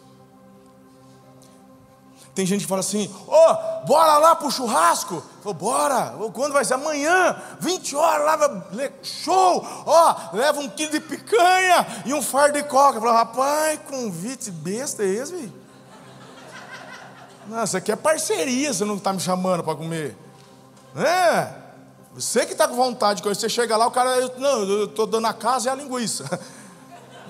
[2.35, 5.23] Tem gente que fala assim: Ô, oh, bora lá para o churrasco.
[5.43, 6.15] Falo, bora.
[6.33, 6.75] Quando vai ser?
[6.75, 9.67] Amanhã, 20 horas lá, show.
[9.87, 13.01] Ó, oh, leva um quilo de picanha e um fardo de coca.
[13.01, 15.63] Falo, rapaz, convite besta é esse, velho?
[17.77, 20.17] Aqui é parceria, você não está me chamando para comer.
[20.97, 21.62] É.
[22.15, 25.27] Você que está com vontade, quando você chega lá, o cara, não, eu estou dando
[25.27, 26.25] a casa e a linguiça.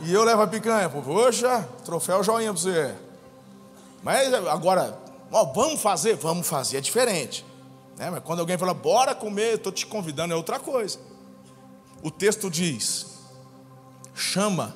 [0.04, 0.88] E eu levo a picanha.
[0.88, 2.92] Poxa, troféu joinha para você.
[4.02, 4.98] Mas agora,
[5.30, 6.16] ó, vamos fazer?
[6.16, 7.44] Vamos fazer, é diferente.
[7.96, 8.10] Né?
[8.10, 10.98] Mas quando alguém fala, bora comer, estou te convidando, é outra coisa.
[12.02, 13.06] O texto diz:
[14.12, 14.74] chama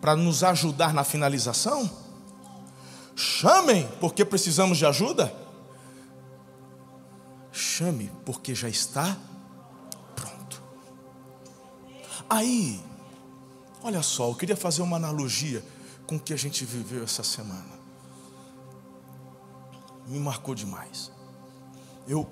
[0.00, 1.90] para nos ajudar na finalização.
[3.14, 5.32] Chamem, porque precisamos de ajuda.
[7.52, 9.16] Chame, porque já está
[10.14, 10.62] pronto.
[12.28, 12.80] Aí,
[13.82, 15.64] olha só, eu queria fazer uma analogia
[16.06, 17.78] com o que a gente viveu essa semana.
[20.06, 21.12] Me marcou demais.
[22.06, 22.26] Eu,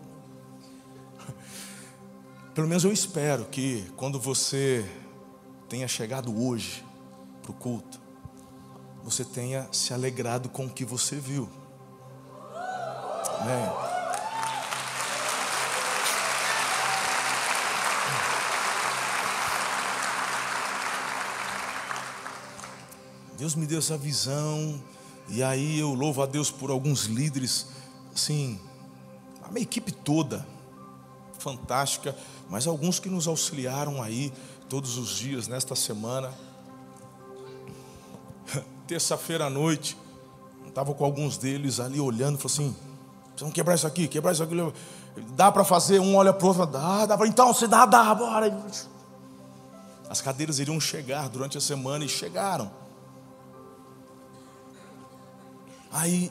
[2.54, 4.88] pelo menos eu espero que quando você
[5.68, 6.84] tenha chegado hoje
[7.42, 8.00] para o culto,
[9.04, 11.48] você tenha se alegrado com o que você viu.
[13.44, 13.95] Né?
[23.36, 24.80] Deus me deu essa visão,
[25.28, 27.66] e aí eu louvo a Deus por alguns líderes,
[28.14, 28.58] assim,
[29.42, 30.46] a minha equipe toda,
[31.38, 32.16] fantástica,
[32.48, 34.32] mas alguns que nos auxiliaram aí
[34.68, 36.32] todos os dias nesta semana.
[38.86, 39.96] Terça-feira à noite,
[40.66, 42.76] estava com alguns deles ali olhando, falou assim:
[43.38, 44.54] vamos quebrar isso aqui, quebrar isso aqui.
[45.34, 47.26] Dá para fazer, um olha para o outro, dá, dá para.
[47.26, 48.64] Então, se dá, dá, bora.
[50.08, 52.85] As cadeiras iriam chegar durante a semana e chegaram.
[55.96, 56.30] Aí,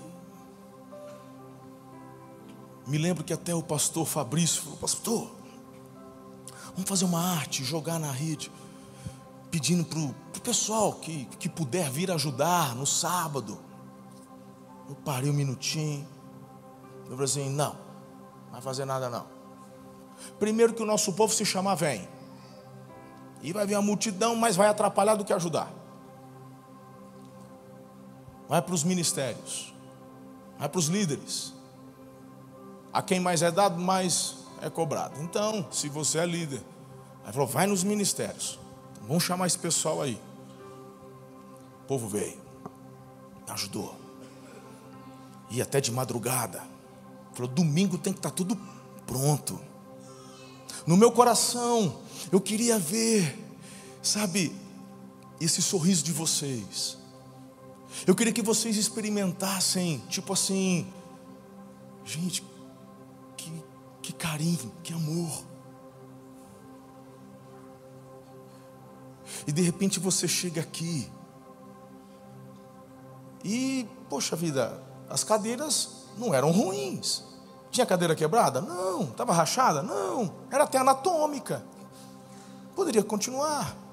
[2.86, 5.32] me lembro que até o pastor Fabrício falou: Pastor,
[6.76, 8.52] vamos fazer uma arte, jogar na rede,
[9.50, 13.58] pedindo para o pessoal que, que puder vir ajudar no sábado.
[14.88, 16.08] Eu parei um minutinho.
[17.06, 19.26] Eu falei assim: Não, não vai fazer nada não.
[20.38, 22.08] Primeiro que o nosso povo se chamar vem.
[23.42, 25.74] E vai vir a multidão, mas vai atrapalhar do que ajudar.
[28.48, 29.74] Vai para os ministérios.
[30.58, 31.54] Vai para os líderes.
[32.94, 35.22] A quem mais é dado, mais é cobrado.
[35.22, 36.64] Então, se você é líder,
[37.26, 38.60] aí falou, vai nos ministérios.
[39.08, 40.20] Vamos chamar esse pessoal aí.
[41.84, 42.40] O povo veio,
[43.48, 43.96] ajudou.
[45.50, 46.64] E até de madrugada.
[47.34, 48.58] Falou, domingo tem que estar tá tudo
[49.06, 49.60] pronto.
[50.88, 52.00] No meu coração,
[52.32, 53.38] eu queria ver,
[54.02, 54.56] sabe,
[55.40, 56.98] esse sorriso de vocês.
[58.06, 60.92] Eu queria que vocês experimentassem, tipo assim,
[62.04, 62.44] gente,
[63.38, 63.64] que,
[64.02, 65.44] que carinho, que amor.
[69.48, 71.10] E de repente você chega aqui,
[73.46, 77.24] e, poxa vida, as cadeiras não eram ruins.
[77.70, 78.60] Tinha cadeira quebrada?
[78.60, 79.04] Não.
[79.04, 79.84] Estava rachada?
[79.84, 80.34] Não.
[80.50, 81.64] Era até anatômica.
[82.76, 83.85] Poderia continuar.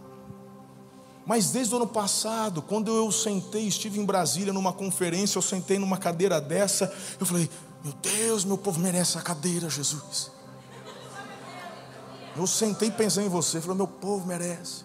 [1.24, 5.78] Mas desde o ano passado, quando eu sentei, estive em Brasília numa conferência, eu sentei
[5.78, 7.48] numa cadeira dessa, eu falei:
[7.84, 10.30] Meu Deus, meu povo merece a cadeira, Jesus.
[12.34, 14.84] Eu sentei e pensei em você, falei: Meu povo merece.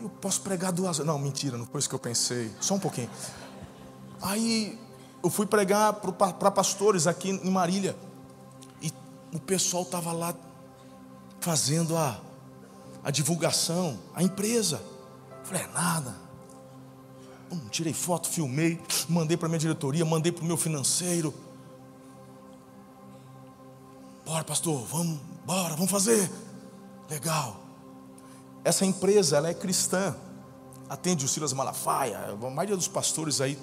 [0.00, 2.50] Eu posso pregar duas Não, mentira, não foi isso que eu pensei.
[2.60, 3.10] Só um pouquinho.
[4.20, 4.78] Aí
[5.22, 7.96] eu fui pregar para pastores aqui em Marília.
[8.80, 8.92] E
[9.32, 10.34] o pessoal estava lá
[11.40, 12.20] fazendo a,
[13.02, 14.82] a divulgação, a empresa.
[15.40, 16.14] Eu falei, é nada.
[17.70, 21.34] Tirei foto, filmei, mandei para minha diretoria, mandei para o meu financeiro.
[24.24, 26.30] Bora, pastor, vamos, bora, vamos fazer.
[27.10, 27.60] Legal.
[28.64, 30.16] Essa empresa, ela é cristã.
[30.88, 33.58] Atende o Silas Malafaia, a maioria dos pastores aí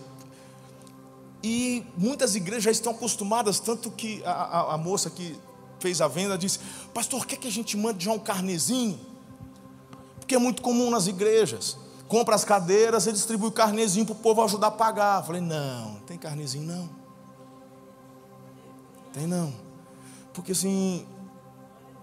[1.44, 5.40] e muitas igrejas já estão acostumadas, tanto que a, a, a moça que
[5.80, 6.60] fez a venda disse:
[6.94, 9.00] Pastor, quer que a gente mande já um carnezinho?
[10.30, 11.76] Porque é muito comum nas igrejas.
[12.08, 15.22] Compra as cadeiras e distribui o carnezinho para o povo ajudar a pagar.
[15.22, 16.88] Eu falei: Não, tem carnezinho não.
[19.12, 19.52] Tem não.
[20.32, 21.04] Porque assim,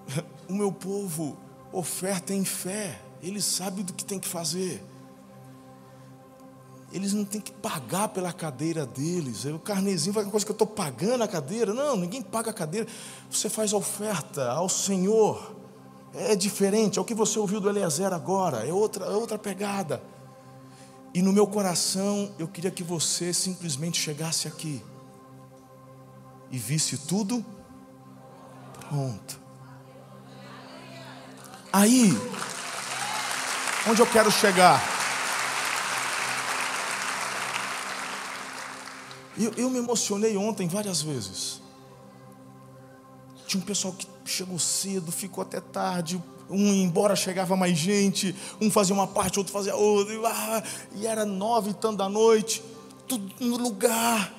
[0.50, 1.36] o meu povo
[1.72, 4.84] oferta em fé, ele sabe do que tem que fazer
[6.92, 9.44] eles não têm que pagar pela cadeira deles.
[9.44, 11.74] O carnezinho vai uma coisa que eu estou pagando a cadeira.
[11.74, 12.86] Não, ninguém paga a cadeira.
[13.30, 15.55] Você faz oferta ao Senhor.
[16.18, 20.02] É diferente, é o que você ouviu do Eliezer agora, é outra, é outra pegada.
[21.12, 24.82] E no meu coração, eu queria que você simplesmente chegasse aqui
[26.50, 27.44] e visse tudo
[28.88, 29.38] pronto.
[31.70, 32.12] Aí,
[33.90, 34.82] onde eu quero chegar?
[39.38, 41.60] Eu, eu me emocionei ontem várias vezes.
[43.46, 46.22] Tinha um pessoal que chegou cedo, ficou até tarde.
[46.48, 48.34] Um ia embora, chegava mais gente.
[48.60, 50.14] Um fazia uma parte, outro fazia outra.
[50.14, 50.62] E, ah,
[50.94, 52.62] e era nove e tanto da noite.
[53.08, 54.32] Tudo no lugar.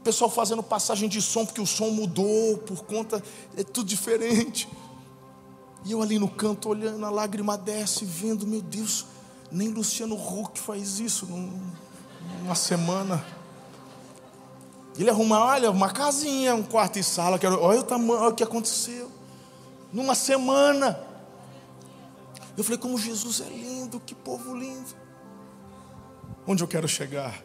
[0.00, 3.22] O pessoal fazendo passagem de som, porque o som mudou por conta.
[3.56, 4.68] É tudo diferente.
[5.84, 9.06] E eu ali no canto olhando, a lágrima desce, vendo, meu Deus,
[9.50, 11.26] nem Luciano Huck faz isso.
[11.26, 11.50] Não,
[12.44, 13.24] uma semana.
[14.98, 17.38] Ele arruma, olha, uma casinha, um quarto e sala.
[17.38, 19.10] Quero, olha o tamanho, olha o que aconteceu.
[19.92, 20.98] Numa semana.
[22.56, 24.94] Eu falei, como Jesus é lindo, que povo lindo.
[26.46, 27.42] Onde eu quero chegar?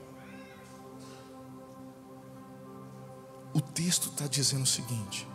[3.54, 5.28] O texto está dizendo o seguinte: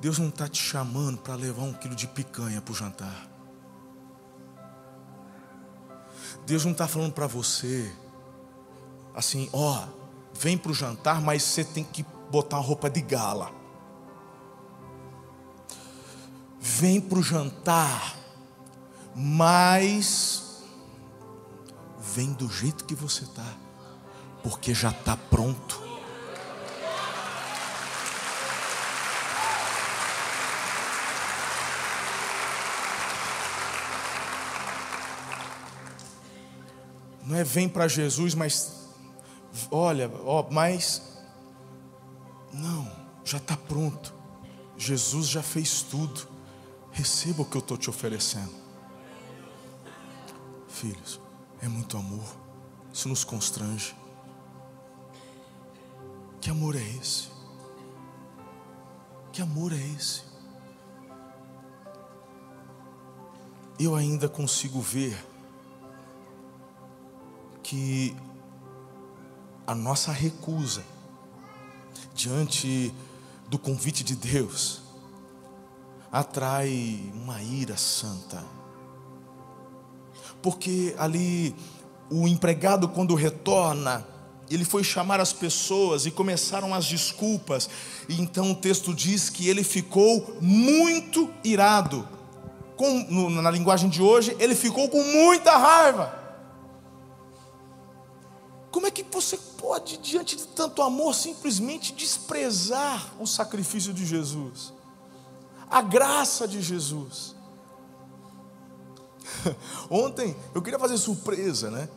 [0.00, 3.28] Deus não está te chamando para levar um quilo de picanha para o jantar.
[6.44, 7.92] Deus não está falando para você
[9.16, 9.82] assim, ó,
[10.34, 13.50] vem para o jantar, mas você tem que botar uma roupa de gala.
[16.60, 18.14] Vem para o jantar,
[19.14, 20.62] mas
[21.98, 23.56] vem do jeito que você tá,
[24.42, 25.80] porque já tá pronto.
[37.24, 38.85] Não é vem para Jesus, mas
[39.70, 41.02] olha, ó, mas
[42.52, 42.90] não,
[43.24, 44.14] já está pronto.
[44.76, 46.28] Jesus já fez tudo.
[46.92, 48.54] Receba o que eu estou te oferecendo.
[50.68, 51.20] Filhos,
[51.60, 52.24] é muito amor.
[52.92, 53.94] Isso nos constrange.
[56.40, 57.28] Que amor é esse?
[59.32, 60.22] Que amor é esse?
[63.78, 65.22] Eu ainda consigo ver
[67.62, 68.16] que
[69.66, 70.84] a nossa recusa
[72.14, 72.94] diante
[73.48, 74.82] do convite de Deus
[76.10, 78.42] atrai uma ira santa.
[80.40, 81.54] Porque ali
[82.08, 84.06] o empregado, quando retorna,
[84.48, 87.68] ele foi chamar as pessoas e começaram as desculpas,
[88.08, 92.08] e então o texto diz que ele ficou muito irado.
[92.76, 96.25] Com, no, na linguagem de hoje, ele ficou com muita raiva.
[98.86, 104.72] Como é que você pode, diante de tanto amor, simplesmente desprezar o sacrifício de Jesus?
[105.68, 107.34] A graça de Jesus.
[109.90, 111.88] Ontem eu queria fazer surpresa, né?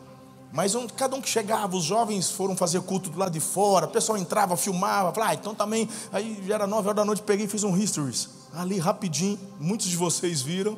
[0.51, 3.85] Mas um, cada um que chegava, os jovens foram fazer culto do lado de fora,
[3.85, 7.21] o pessoal entrava, filmava, falava, ah, então também, aí já era nove horas da noite,
[7.21, 10.75] peguei e fiz um histories, ali rapidinho, muitos de vocês viram,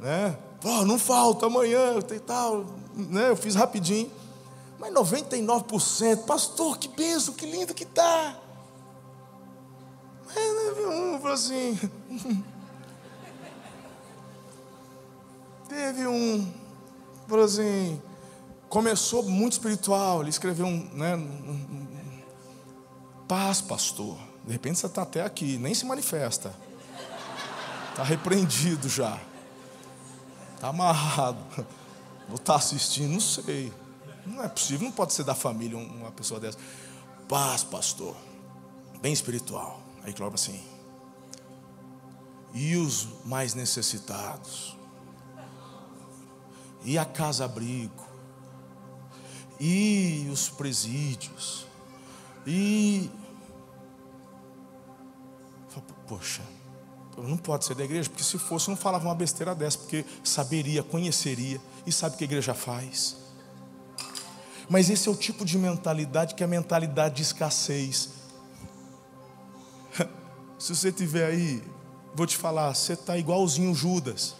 [0.00, 0.36] né?
[0.62, 3.30] Oh, não falta amanhã e tal, né?
[3.30, 4.10] Eu fiz rapidinho.
[4.84, 8.36] Mas 99%, pastor, que benção, que lindo que está.
[10.26, 11.80] Mas teve um, falou assim.
[15.66, 16.52] teve um,
[17.26, 18.02] falou assim,
[18.68, 22.22] começou muito espiritual, ele escreveu um, né, um,
[23.26, 24.18] paz, pastor.
[24.44, 26.54] De repente você está até aqui, nem se manifesta.
[27.88, 29.18] Está repreendido já.
[30.56, 31.38] Está amarrado.
[32.28, 33.72] Vou estar tá assistindo, não sei.
[34.26, 36.58] Não é possível, não pode ser da família uma pessoa dessa.
[37.28, 38.16] Paz, pastor.
[39.00, 39.80] Bem espiritual.
[40.02, 40.62] Aí Cláudio assim.
[42.52, 44.76] E os mais necessitados.
[46.84, 48.04] E a casa-abrigo.
[49.60, 51.66] E os presídios.
[52.46, 53.10] E.
[56.06, 56.42] Poxa,
[57.16, 60.82] não pode ser da igreja, porque se fosse, não falava uma besteira dessa, porque saberia,
[60.82, 63.23] conheceria e sabe o que a igreja faz.
[64.68, 68.10] Mas esse é o tipo de mentalidade que é a mentalidade de escassez.
[70.58, 71.62] Se você tiver aí,
[72.14, 74.34] vou te falar, você está igualzinho Judas.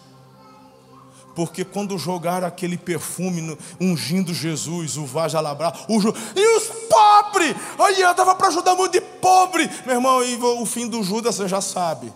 [1.34, 5.98] Porque quando jogaram aquele perfume no, ungindo Jesus, o vaja labrar, o
[6.36, 10.88] e os pobres, olha, dava para ajudar muito de pobre, meu irmão, e o fim
[10.88, 12.12] do Judas você já sabe.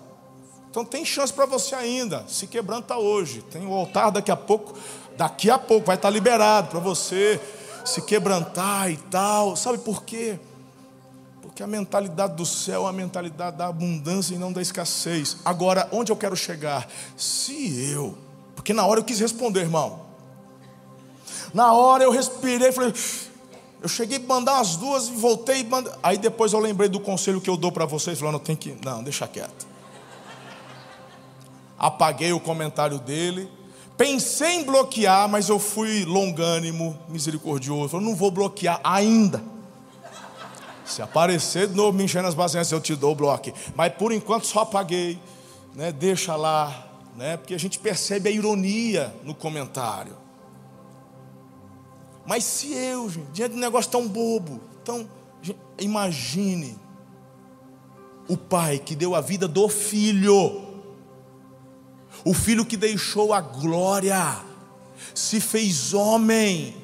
[0.70, 3.42] Então tem chance para você ainda, se quebranta hoje.
[3.42, 4.78] Tem o altar daqui a pouco,
[5.16, 7.40] daqui a pouco vai estar liberado para você
[7.89, 9.57] se quebrantar e tal.
[9.57, 10.39] Sabe por quê?
[11.43, 15.39] Porque a mentalidade do céu é a mentalidade da abundância e não da escassez.
[15.45, 16.89] Agora, onde eu quero chegar?
[17.16, 18.16] Se eu,
[18.55, 20.07] porque na hora eu quis responder, irmão.
[21.53, 22.93] Na hora eu respirei, falei,
[23.80, 25.66] eu cheguei a mandar as duas e voltei.
[26.03, 29.03] Aí depois eu lembrei do conselho que eu dou para vocês, falando, tem que, não,
[29.03, 29.66] deixa quieto.
[31.78, 33.57] Apaguei o comentário dele
[33.99, 37.96] Pensei em bloquear, mas eu fui longânimo, misericordioso.
[37.96, 39.42] Eu não vou bloquear ainda.
[40.84, 43.53] Se aparecer de novo me enchendo as bases, eu te dou o bloco.
[43.74, 45.20] Mas por enquanto só apaguei.
[45.74, 45.90] Né?
[45.90, 46.86] Deixa lá.
[47.16, 47.36] Né?
[47.38, 50.16] Porque a gente percebe a ironia no comentário.
[52.24, 55.09] Mas se eu, gente, diante de um negócio tão bobo, tão.
[55.76, 56.78] Imagine
[58.28, 60.68] o pai que deu a vida do filho
[62.25, 64.39] o filho que deixou a glória,
[65.14, 66.77] se fez homem,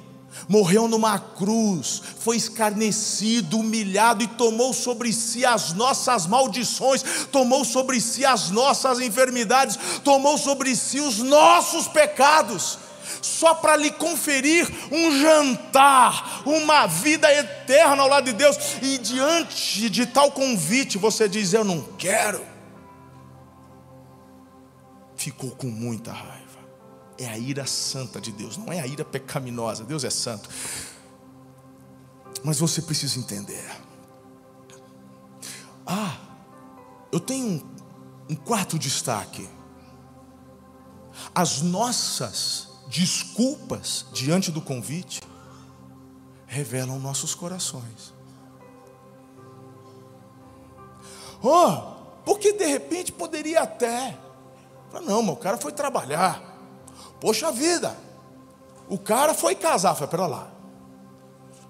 [0.49, 8.01] morreu numa cruz, foi escarnecido, humilhado e tomou sobre si as nossas maldições, tomou sobre
[8.01, 12.79] si as nossas enfermidades, tomou sobre si os nossos pecados,
[13.21, 19.89] só para lhe conferir um jantar, uma vida eterna ao lado de Deus, e diante
[19.89, 22.54] de tal convite você diz: Eu não quero
[25.25, 26.45] ficou com muita raiva.
[27.17, 29.83] É a ira santa de Deus, não é a ira pecaminosa.
[29.85, 30.51] Deus é santo.
[32.43, 33.65] Mas você precisa entender.
[35.87, 36.19] Ah,
[37.11, 39.49] eu tenho um, um quarto destaque.
[41.35, 45.23] As nossas desculpas diante do convite
[46.47, 48.13] revelam nossos corações.
[51.43, 54.19] Oh, porque de repente poderia até
[55.01, 56.43] não, mas o cara foi trabalhar.
[57.21, 57.97] Poxa vida,
[58.89, 60.53] O cara foi casar, foi para lá.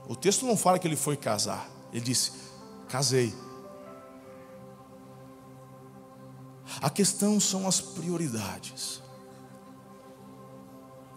[0.09, 1.68] O texto não fala que ele foi casar.
[1.93, 2.33] Ele disse:
[2.89, 3.33] casei.
[6.81, 9.01] A questão são as prioridades.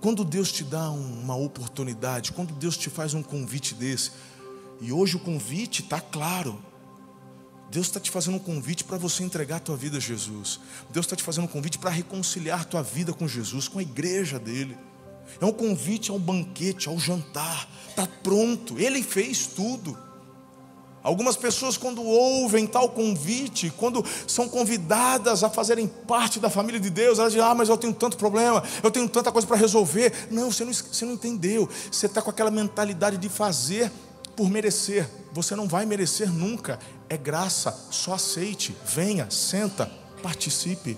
[0.01, 4.11] Quando Deus te dá uma oportunidade, quando Deus te faz um convite desse,
[4.79, 6.63] e hoje o convite está claro.
[7.69, 10.59] Deus está te fazendo um convite para você entregar a tua vida a Jesus.
[10.89, 14.39] Deus está te fazendo um convite para reconciliar tua vida com Jesus, com a igreja
[14.39, 14.77] dele.
[15.41, 17.67] É um convite ao banquete, ao jantar.
[17.89, 19.97] Está pronto, ele fez tudo.
[21.03, 26.89] Algumas pessoas, quando ouvem tal convite, quando são convidadas a fazerem parte da família de
[26.89, 30.27] Deus, elas dizem: Ah, mas eu tenho tanto problema, eu tenho tanta coisa para resolver.
[30.29, 31.69] Não você, não, você não entendeu.
[31.89, 33.91] Você está com aquela mentalidade de fazer
[34.37, 35.09] por merecer.
[35.33, 36.79] Você não vai merecer nunca.
[37.09, 40.95] É graça, só aceite, venha, senta, participe.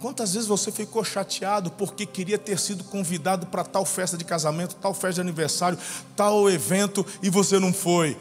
[0.00, 4.76] Quantas vezes você ficou chateado porque queria ter sido convidado para tal festa de casamento,
[4.76, 5.78] tal festa de aniversário,
[6.14, 8.16] tal evento e você não foi?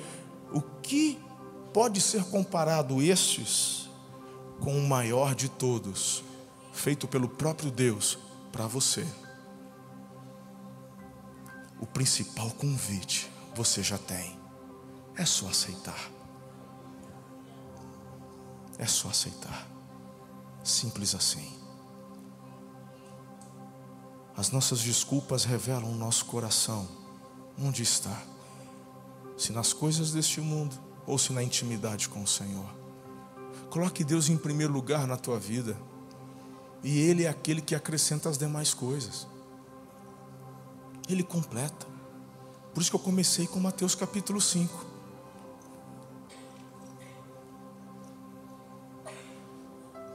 [0.52, 1.20] O que
[1.74, 3.88] pode ser comparado estes
[4.60, 6.24] com o maior de todos,
[6.74, 8.18] feito pelo próprio Deus
[8.52, 9.06] para você?
[11.80, 14.38] O principal convite você já tem,
[15.16, 16.12] é só aceitar.
[18.78, 19.68] É só aceitar.
[20.64, 21.58] Simples assim.
[24.36, 26.88] As nossas desculpas revelam o nosso coração.
[27.60, 28.22] Onde está?
[29.36, 32.70] Se nas coisas deste mundo ou se na intimidade com o Senhor.
[33.72, 35.76] Coloque Deus em primeiro lugar na tua vida.
[36.84, 39.26] E Ele é aquele que acrescenta as demais coisas.
[41.10, 41.86] Ele completa.
[42.74, 44.86] Por isso que eu comecei com Mateus capítulo 5.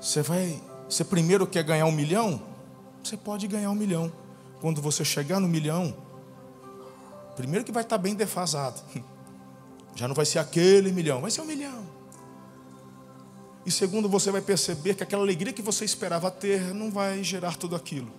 [0.00, 2.52] Você vai, você primeiro quer ganhar um milhão?
[3.02, 4.12] você pode ganhar um milhão.
[4.60, 5.94] Quando você chegar no milhão,
[7.36, 8.80] primeiro que vai estar bem defasado.
[9.94, 11.84] Já não vai ser aquele milhão, vai ser um milhão.
[13.66, 17.56] E segundo, você vai perceber que aquela alegria que você esperava ter não vai gerar
[17.56, 18.10] tudo aquilo.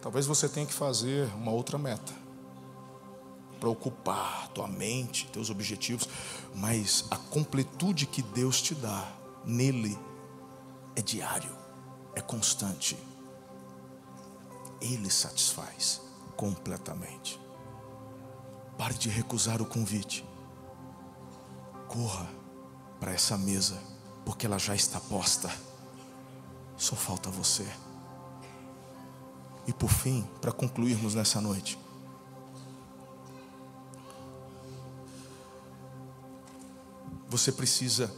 [0.00, 2.12] Talvez você tenha que fazer uma outra meta
[3.58, 6.08] para ocupar tua mente, teus objetivos,
[6.54, 9.12] mas a completude que Deus te dá
[9.44, 9.98] nele
[10.94, 11.50] é diário,
[12.14, 12.96] é constante.
[14.80, 16.00] Ele satisfaz
[16.36, 17.40] completamente.
[18.76, 20.24] Pare de recusar o convite.
[21.88, 22.28] Corra
[23.00, 23.76] para essa mesa,
[24.24, 25.50] porque ela já está posta.
[26.76, 27.66] Só falta você.
[29.68, 31.78] E por fim, para concluirmos nessa noite,
[37.28, 38.10] você precisa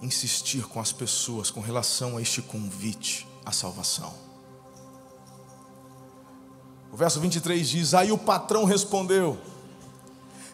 [0.00, 4.14] insistir com as pessoas com relação a este convite a salvação.
[6.90, 9.38] O verso 23 diz: Aí o patrão respondeu: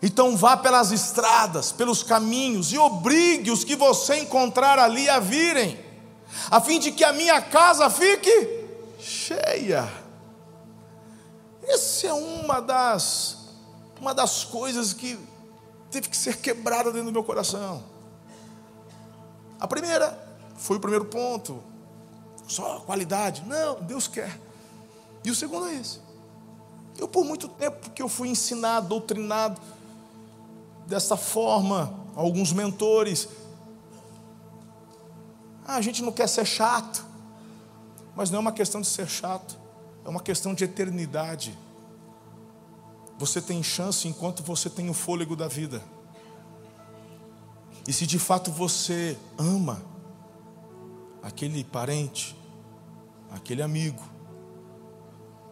[0.03, 5.86] Então vá pelas estradas, pelos caminhos, e obrigue os que você encontrar ali a virem,
[6.51, 8.66] a fim de que a minha casa fique
[8.99, 9.89] cheia.
[11.62, 13.39] Essa é uma das,
[14.01, 15.18] uma das coisas que
[15.91, 17.83] teve que ser quebrada dentro do meu coração.
[19.59, 20.16] A primeira
[20.57, 21.62] foi o primeiro ponto,
[22.47, 23.43] só qualidade.
[23.47, 24.39] Não, Deus quer.
[25.24, 26.01] E o segundo é esse.
[26.99, 29.61] Eu, por muito tempo, que eu fui ensinado, doutrinado
[30.87, 33.29] dessa forma, alguns mentores.
[35.67, 37.05] Ah, a gente não quer ser chato,
[38.14, 39.59] mas não é uma questão de ser chato,
[40.05, 41.59] é uma questão de eternidade.
[43.19, 45.83] Você tem chance enquanto você tem o fôlego da vida.
[47.89, 49.83] E se de fato você ama
[51.21, 52.37] aquele parente,
[53.31, 54.03] aquele amigo,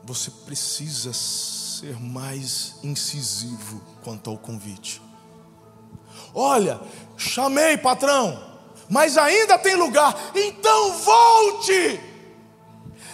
[0.04, 5.02] você precisa ser mais incisivo quanto ao convite.
[6.32, 6.80] Olha,
[7.16, 8.53] chamei patrão,
[8.88, 12.00] mas ainda tem lugar, então volte.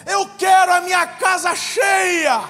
[0.06, 2.42] Eu quero a minha casa cheia.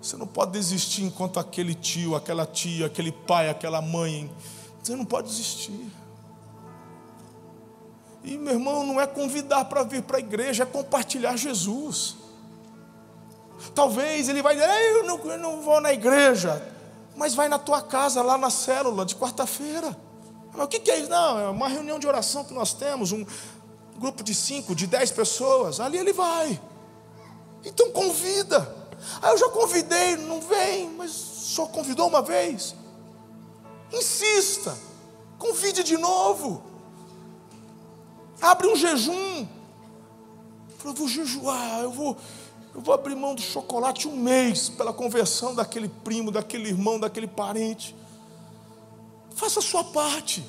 [0.00, 4.30] Você não pode desistir enquanto aquele tio, aquela tia, aquele pai, aquela mãe.
[4.82, 5.90] Você não pode desistir.
[8.24, 12.16] E meu irmão, não é convidar para vir para a igreja, é compartilhar Jesus.
[13.74, 16.62] Talvez ele vai dizer, eu não, eu não vou na igreja,
[17.16, 19.96] mas vai na tua casa, lá na célula, de quarta-feira.
[20.58, 21.08] Mas o que é isso?
[21.08, 23.24] Não, é uma reunião de oração que nós temos, um
[23.96, 26.60] grupo de cinco, de dez pessoas, ali ele vai.
[27.64, 28.76] Então convida.
[29.22, 32.74] Ah, eu já convidei, não vem, mas só convidou uma vez.
[33.92, 34.76] Insista,
[35.38, 36.60] convide de novo.
[38.40, 39.46] Abre um jejum.
[40.84, 42.16] Eu vou jejuar, eu vou,
[42.74, 47.28] eu vou abrir mão do chocolate um mês pela conversão daquele primo, daquele irmão, daquele
[47.28, 47.94] parente.
[49.38, 50.44] Faça a sua parte.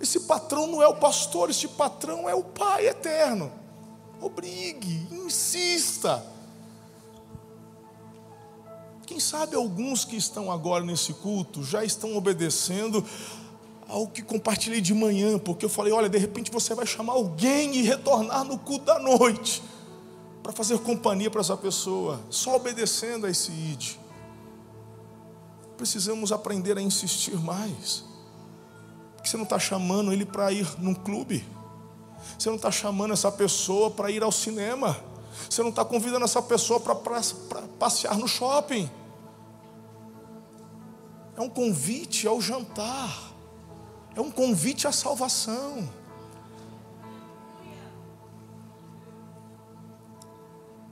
[0.00, 3.50] Esse patrão não é o pastor, esse patrão é o Pai eterno.
[4.20, 6.24] Obrigue, insista.
[9.04, 13.04] Quem sabe alguns que estão agora nesse culto já estão obedecendo
[13.88, 17.74] ao que compartilhei de manhã, porque eu falei: olha, de repente você vai chamar alguém
[17.74, 19.60] e retornar no culto da noite,
[20.40, 23.96] para fazer companhia para essa pessoa, só obedecendo a esse id.
[25.80, 28.04] Precisamos aprender a insistir mais,
[29.16, 31.42] porque você não está chamando ele para ir num clube,
[32.38, 34.94] você não está chamando essa pessoa para ir ao cinema,
[35.48, 36.96] você não está convidando essa pessoa para
[37.78, 38.90] passear no shopping.
[41.34, 43.32] É um convite ao jantar,
[44.14, 45.88] é um convite à salvação.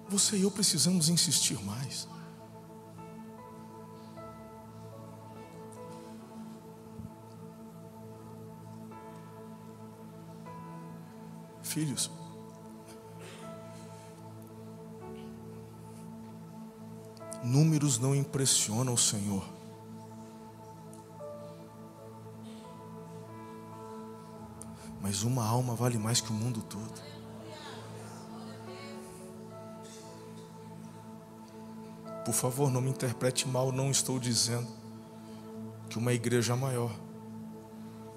[0.08, 2.08] Você e eu precisamos insistir mais.
[11.78, 12.10] Filhos,
[17.44, 19.48] números não impressionam o Senhor.
[25.00, 27.00] Mas uma alma vale mais que o mundo todo.
[32.24, 34.66] Por favor, não me interprete mal, não estou dizendo
[35.88, 36.90] que uma igreja maior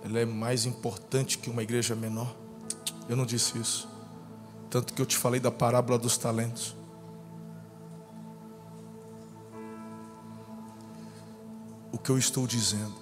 [0.03, 2.40] ela é mais importante que uma igreja menor.
[3.11, 3.89] Eu não disse isso.
[4.69, 6.73] Tanto que eu te falei da parábola dos talentos.
[11.91, 12.95] O que eu estou dizendo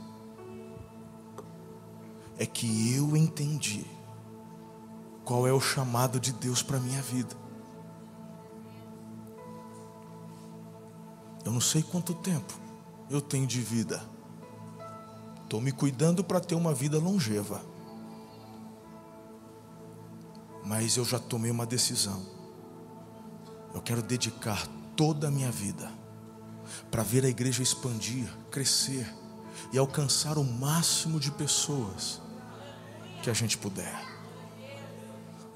[2.39, 3.85] é que eu entendi
[5.23, 7.35] qual é o chamado de Deus para minha vida.
[11.45, 12.59] Eu não sei quanto tempo
[13.11, 14.03] eu tenho de vida.
[15.43, 17.68] Estou me cuidando para ter uma vida longeva.
[20.69, 22.23] Mas eu já tomei uma decisão.
[23.73, 25.91] Eu quero dedicar toda a minha vida
[26.91, 29.11] para ver a igreja expandir, crescer
[29.73, 32.21] e alcançar o máximo de pessoas
[33.23, 33.99] que a gente puder.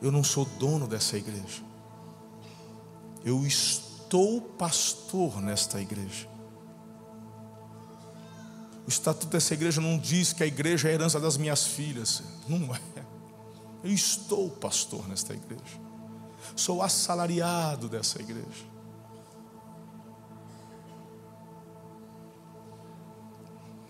[0.01, 1.61] Eu não sou dono dessa igreja.
[3.23, 6.27] Eu estou pastor nesta igreja.
[8.87, 12.23] O estatuto dessa igreja não diz que a igreja é a herança das minhas filhas.
[12.49, 12.92] Não é.
[13.83, 15.81] Eu estou pastor nesta igreja.
[16.55, 18.73] Sou assalariado dessa igreja.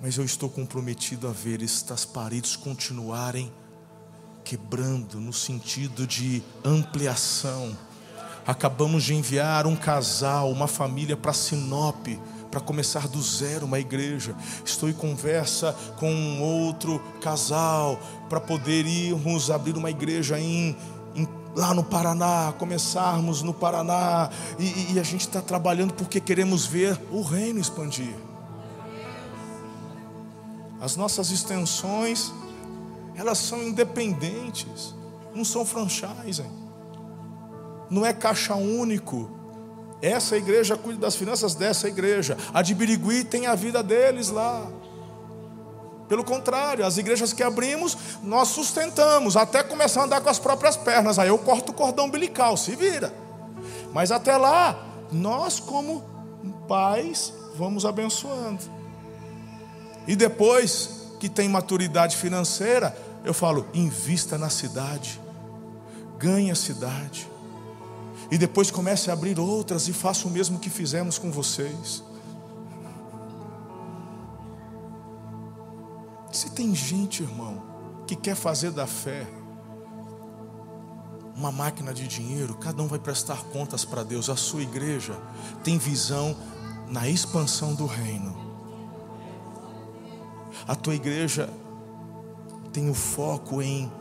[0.01, 3.53] Mas eu estou comprometido a ver estas paredes continuarem
[4.43, 7.77] quebrando no sentido de ampliação.
[8.45, 12.07] Acabamos de enviar um casal, uma família para Sinop,
[12.53, 14.35] para começar do zero uma igreja.
[14.63, 17.99] Estou em conversa com um outro casal
[18.29, 20.77] para poder irmos abrir uma igreja em,
[21.15, 24.29] em lá no Paraná, começarmos no Paraná.
[24.59, 28.13] E, e a gente está trabalhando porque queremos ver o reino expandir.
[30.79, 32.31] As nossas extensões
[33.15, 34.93] elas são independentes,
[35.33, 36.51] não são franchising,
[37.89, 39.42] não é caixa único.
[40.03, 44.69] Essa igreja cuida das finanças dessa igreja, a de Birigui tem a vida deles lá.
[46.09, 50.75] Pelo contrário, as igrejas que abrimos, nós sustentamos, até começar a andar com as próprias
[50.75, 51.17] pernas.
[51.17, 53.13] Aí eu corto o cordão umbilical, se vira.
[53.93, 56.03] Mas até lá, nós, como
[56.67, 58.59] pais, vamos abençoando.
[60.05, 62.93] E depois, que tem maturidade financeira,
[63.23, 65.21] eu falo, invista na cidade,
[66.19, 67.25] ganhe a cidade,
[68.33, 72.03] e depois comece a abrir outras e faça o mesmo que fizemos com vocês.
[76.31, 77.61] Se tem gente, irmão,
[78.07, 79.27] que quer fazer da fé
[81.35, 84.31] uma máquina de dinheiro, cada um vai prestar contas para Deus.
[84.31, 85.15] A sua igreja
[85.63, 86.35] tem visão
[86.87, 88.35] na expansão do reino.
[90.67, 91.47] A tua igreja
[92.71, 93.91] tem o foco em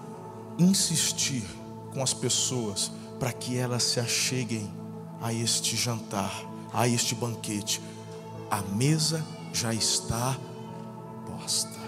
[0.59, 1.45] insistir
[1.93, 2.93] com as pessoas
[3.23, 4.69] para que elas se acheguem
[5.21, 6.33] a este jantar,
[6.73, 7.81] a este banquete.
[8.51, 10.37] A mesa já está
[11.25, 11.79] posta.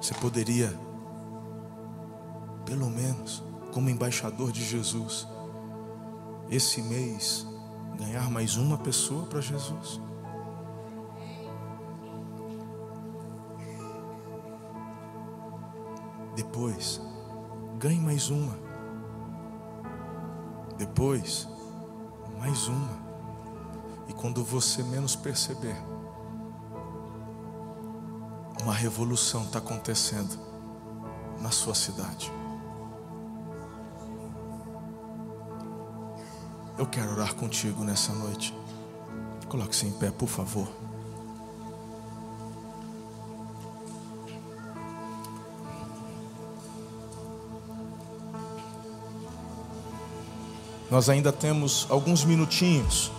[0.00, 0.78] Você poderia,
[2.64, 5.26] pelo menos, como embaixador de Jesus,
[6.48, 7.44] esse mês,
[7.98, 10.00] ganhar mais uma pessoa para Jesus.
[16.34, 17.00] Depois,
[17.78, 18.58] ganhe mais uma.
[20.78, 21.46] Depois,
[22.38, 23.02] mais uma.
[24.08, 25.76] E quando você menos perceber,
[28.62, 30.38] uma revolução está acontecendo
[31.40, 32.32] na sua cidade.
[36.78, 38.56] Eu quero orar contigo nessa noite.
[39.48, 40.68] Coloque-se em pé, por favor.
[50.92, 53.10] Nós ainda temos alguns minutinhos.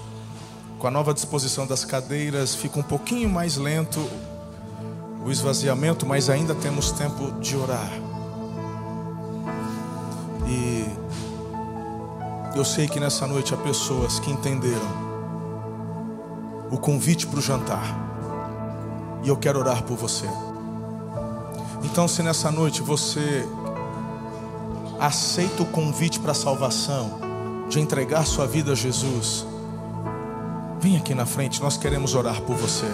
[0.78, 4.00] Com a nova disposição das cadeiras, fica um pouquinho mais lento
[5.26, 7.90] o esvaziamento, mas ainda temos tempo de orar.
[10.48, 10.86] E
[12.56, 14.88] eu sei que nessa noite há pessoas que entenderam
[16.70, 17.88] o convite para o jantar.
[19.24, 20.30] E eu quero orar por você.
[21.84, 23.44] Então, se nessa noite você
[25.00, 27.23] aceita o convite para a salvação,
[27.74, 29.46] de entregar sua vida a Jesus,
[30.80, 32.86] vem aqui na frente, nós queremos orar por você.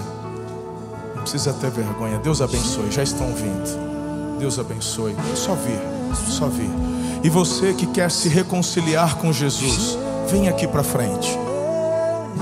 [1.15, 2.17] Não precisa ter vergonha.
[2.19, 4.37] Deus abençoe, já estão vindo.
[4.39, 5.13] Deus abençoe.
[5.35, 5.79] Só vir,
[6.15, 6.69] só vir.
[7.21, 9.97] E você que quer se reconciliar com Jesus,
[10.31, 11.37] vem aqui para frente.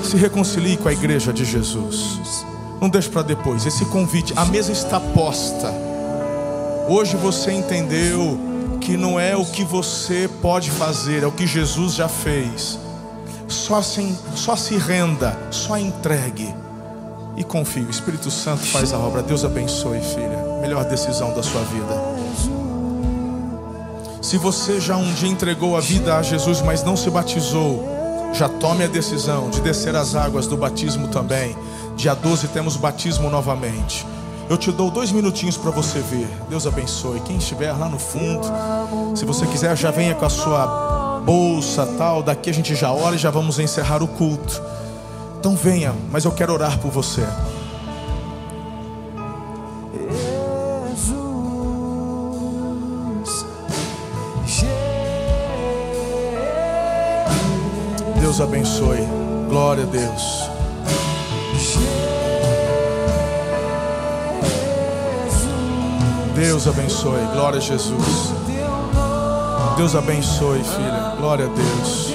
[0.04, 2.46] Se reconcilie com a igreja de Jesus.
[2.80, 3.66] Não deixe para depois.
[3.66, 5.74] Esse convite, a mesa está posta.
[6.88, 8.47] Hoje você entendeu
[8.88, 12.80] que não é o que você pode fazer, é o que Jesus já fez.
[13.46, 16.56] Só se, só se renda, só entregue
[17.36, 17.82] e confie.
[17.82, 19.22] O Espírito Santo faz a obra.
[19.22, 20.62] Deus abençoe, filha.
[20.62, 21.94] Melhor decisão da sua vida.
[24.22, 27.86] Se você já um dia entregou a vida a Jesus, mas não se batizou,
[28.34, 31.58] já tome a decisão de descer as águas do batismo também.
[31.98, 34.08] Dia 12 temos batismo novamente.
[34.50, 36.28] Eu te dou dois minutinhos para você ver.
[36.50, 37.20] Deus abençoe.
[37.22, 38.48] Quem estiver lá no fundo,
[39.16, 42.24] se você quiser, já venha com a sua bolsa, tal.
[42.24, 44.62] Daqui a gente já ora e já vamos encerrar o culto.
[45.40, 47.26] Então venha, mas eu quero orar por você.
[58.20, 59.08] Deus abençoe.
[59.50, 60.47] Glória a Deus.
[66.68, 68.34] Deus abençoe, glória a Jesus.
[69.78, 72.14] Deus abençoe, filha, glória a Deus.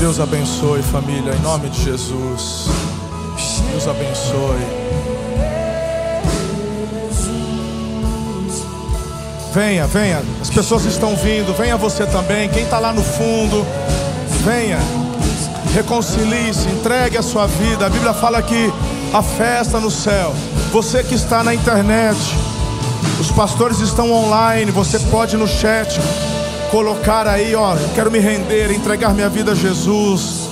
[0.00, 2.66] Deus abençoe, família, em nome de Jesus.
[3.70, 4.66] Deus abençoe.
[9.54, 12.48] Venha, venha, as pessoas estão vindo, venha você também.
[12.48, 13.64] Quem está lá no fundo,
[14.44, 15.07] venha.
[15.74, 17.86] Reconcilie-se, entregue a sua vida.
[17.86, 18.72] A Bíblia fala que
[19.12, 20.34] a festa no céu.
[20.72, 22.18] Você que está na internet,
[23.20, 24.70] os pastores estão online.
[24.70, 26.00] Você pode no chat
[26.70, 30.48] colocar aí, ó, quero me render, entregar minha vida a Jesus.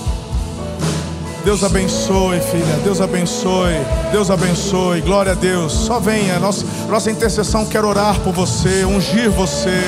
[1.44, 2.76] Deus abençoe, filha.
[2.82, 3.76] Deus abençoe.
[4.10, 5.00] Deus abençoe.
[5.00, 5.72] Glória a Deus.
[5.72, 6.40] Só venha.
[6.40, 9.80] Nossa, nossa intercessão quer orar por você, ungir você.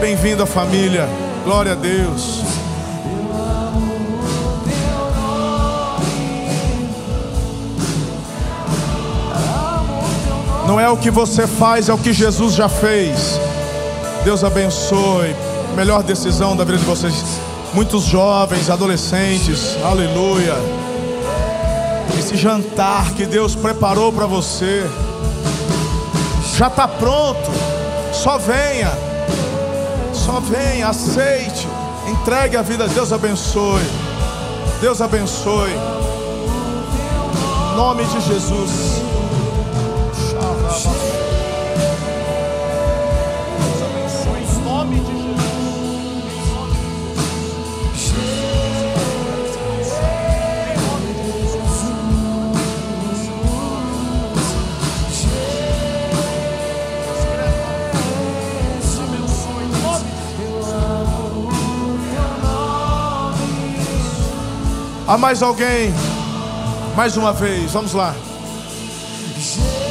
[0.00, 1.08] Bem-vindo à família.
[1.44, 2.53] Glória a Deus.
[10.66, 13.38] Não é o que você faz, é o que Jesus já fez.
[14.24, 15.34] Deus abençoe.
[15.76, 17.14] Melhor decisão da vida de vocês.
[17.74, 20.54] Muitos jovens, adolescentes, aleluia.
[22.18, 24.88] Esse jantar que Deus preparou para você
[26.56, 27.50] já está pronto.
[28.12, 28.92] Só venha,
[30.12, 31.68] só venha, aceite,
[32.08, 32.86] entregue a vida.
[32.88, 33.82] Deus abençoe.
[34.80, 35.72] Deus abençoe.
[37.72, 39.03] Em nome de Jesus.
[65.06, 65.92] Há mais alguém?
[66.96, 68.14] Mais uma vez, vamos lá.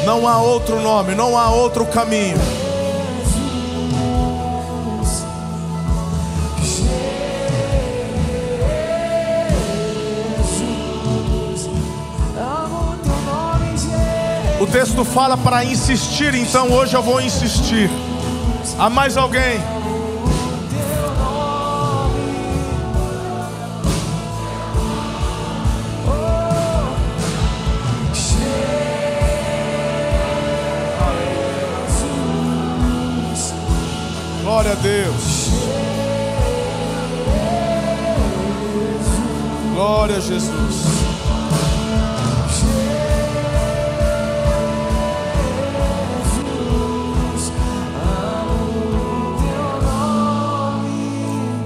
[0.05, 2.37] Não há outro nome, não há outro caminho.
[14.59, 17.87] O texto fala para insistir, então hoje eu vou insistir.
[18.79, 19.61] Há mais alguém?
[34.93, 35.49] Deus.
[39.73, 40.83] Glória a Jesus.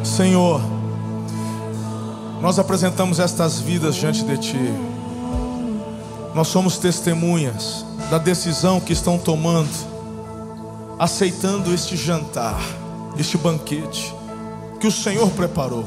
[0.05, 0.61] Senhor,
[2.41, 4.73] nós apresentamos estas vidas diante de Ti.
[6.34, 9.69] Nós somos testemunhas da decisão que estão tomando,
[10.97, 12.57] aceitando este jantar,
[13.22, 14.13] este banquete
[14.80, 15.86] que o Senhor preparou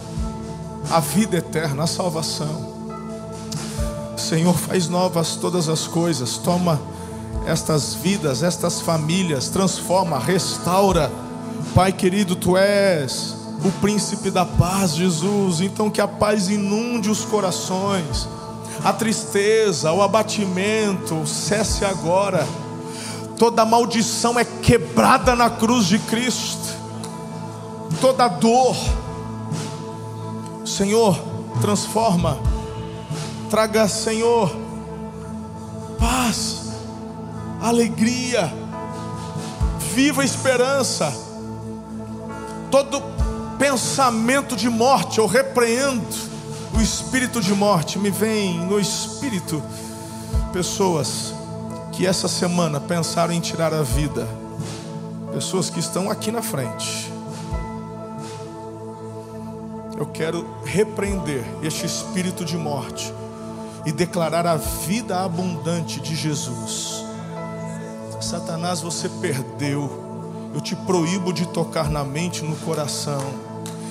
[0.91, 2.70] a vida eterna, a salvação.
[4.16, 6.81] Senhor, faz novas todas as coisas, toma
[7.47, 11.11] estas vidas, estas famílias, transforma, restaura.
[11.74, 15.61] Pai querido, tu és o príncipe da paz, Jesus.
[15.61, 18.28] Então que a paz inunde os corações,
[18.85, 22.47] a tristeza, o abatimento cesse agora.
[23.39, 26.59] Toda maldição é quebrada na cruz de Cristo,
[28.01, 28.76] toda dor.
[30.64, 31.18] Senhor,
[31.61, 32.38] transforma,
[33.51, 34.51] traga, Senhor,
[35.98, 36.70] paz,
[37.61, 38.53] alegria,
[39.94, 41.12] viva esperança.
[42.70, 43.03] Todo
[43.59, 46.07] pensamento de morte, eu repreendo
[46.74, 47.98] o espírito de morte.
[47.98, 49.62] Me vem no espírito
[50.53, 51.34] pessoas
[51.92, 54.26] que essa semana pensaram em tirar a vida,
[55.32, 57.09] pessoas que estão aqui na frente.
[60.01, 63.12] Eu quero repreender este espírito de morte
[63.84, 67.05] e declarar a vida abundante de Jesus.
[68.18, 70.51] Satanás, você perdeu.
[70.55, 73.20] Eu te proíbo de tocar na mente, no coração.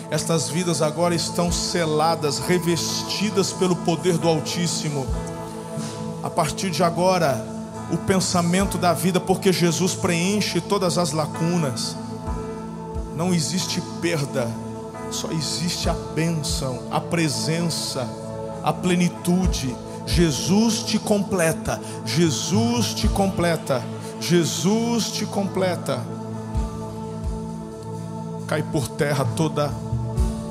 [0.09, 5.05] Estas vidas agora estão seladas, revestidas pelo poder do Altíssimo.
[6.23, 7.45] A partir de agora,
[7.91, 11.95] o pensamento da vida, porque Jesus preenche todas as lacunas.
[13.15, 14.49] Não existe perda,
[15.11, 18.07] só existe a bênção, a presença,
[18.63, 19.75] a plenitude.
[20.05, 23.83] Jesus te completa, Jesus te completa,
[24.19, 25.99] Jesus te completa.
[28.47, 29.71] Cai por terra toda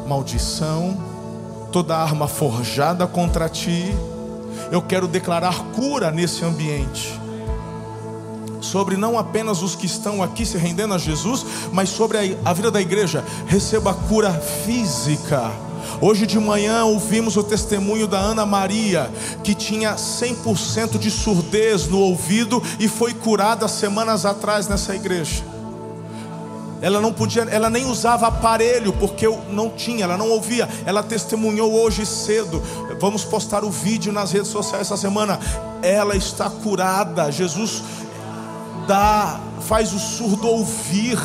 [0.06, 0.96] maldição,
[1.72, 3.94] toda arma forjada contra ti.
[4.70, 7.27] Eu quero declarar cura nesse ambiente.
[8.70, 12.70] Sobre não apenas os que estão aqui se rendendo a Jesus, mas sobre a, vida
[12.70, 13.24] da igreja.
[13.46, 15.50] Receba cura física.
[16.02, 19.10] Hoje de manhã ouvimos o testemunho da Ana Maria,
[19.42, 25.42] que tinha 100% de surdez no ouvido e foi curada semanas atrás nessa igreja.
[26.82, 30.68] Ela não podia, ela nem usava aparelho porque não tinha, ela não ouvia.
[30.84, 32.62] Ela testemunhou hoje cedo.
[33.00, 35.40] Vamos postar o vídeo nas redes sociais essa semana.
[35.82, 37.32] Ela está curada.
[37.32, 37.82] Jesus
[38.88, 41.18] dá, faz o surdo ouvir.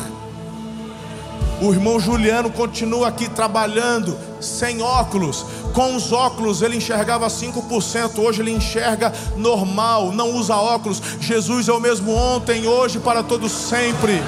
[1.62, 5.46] O irmão Juliano continua aqui trabalhando sem óculos.
[5.72, 11.00] Com os óculos ele enxergava 5%, hoje ele enxerga normal, não usa óculos.
[11.18, 14.22] Jesus é o mesmo ontem, hoje, para todos sempre.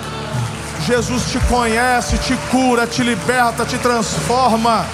[0.87, 4.87] Jesus te conhece, te cura, te liberta, te transforma.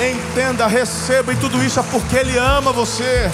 [0.00, 3.30] Entenda, receba, e tudo isso é porque Ele ama você.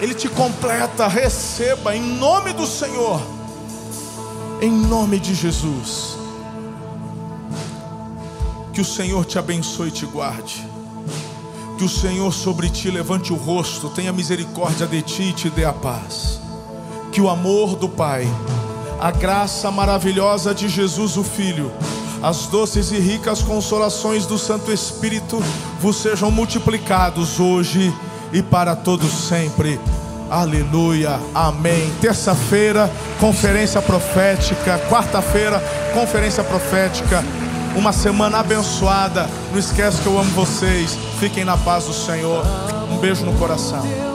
[0.00, 3.20] Ele te completa, receba em nome do Senhor,
[4.60, 6.16] em nome de Jesus.
[8.72, 10.66] Que o Senhor te abençoe e te guarde.
[11.76, 15.64] Que o Senhor sobre ti levante o rosto, tenha misericórdia de ti e te dê
[15.64, 16.40] a paz.
[17.12, 18.26] Que o amor do Pai
[19.00, 21.72] a graça maravilhosa de Jesus o Filho,
[22.22, 25.42] as doces e ricas consolações do Santo Espírito
[25.80, 27.94] vos sejam multiplicados hoje
[28.32, 29.80] e para todos sempre.
[30.30, 31.92] Aleluia, amém.
[32.00, 34.78] Terça-feira, conferência profética.
[34.88, 35.60] Quarta-feira,
[35.92, 37.24] conferência profética.
[37.74, 39.28] Uma semana abençoada.
[39.50, 40.96] Não esquece que eu amo vocês.
[41.18, 42.44] Fiquem na paz do Senhor.
[42.90, 44.09] Um beijo no coração.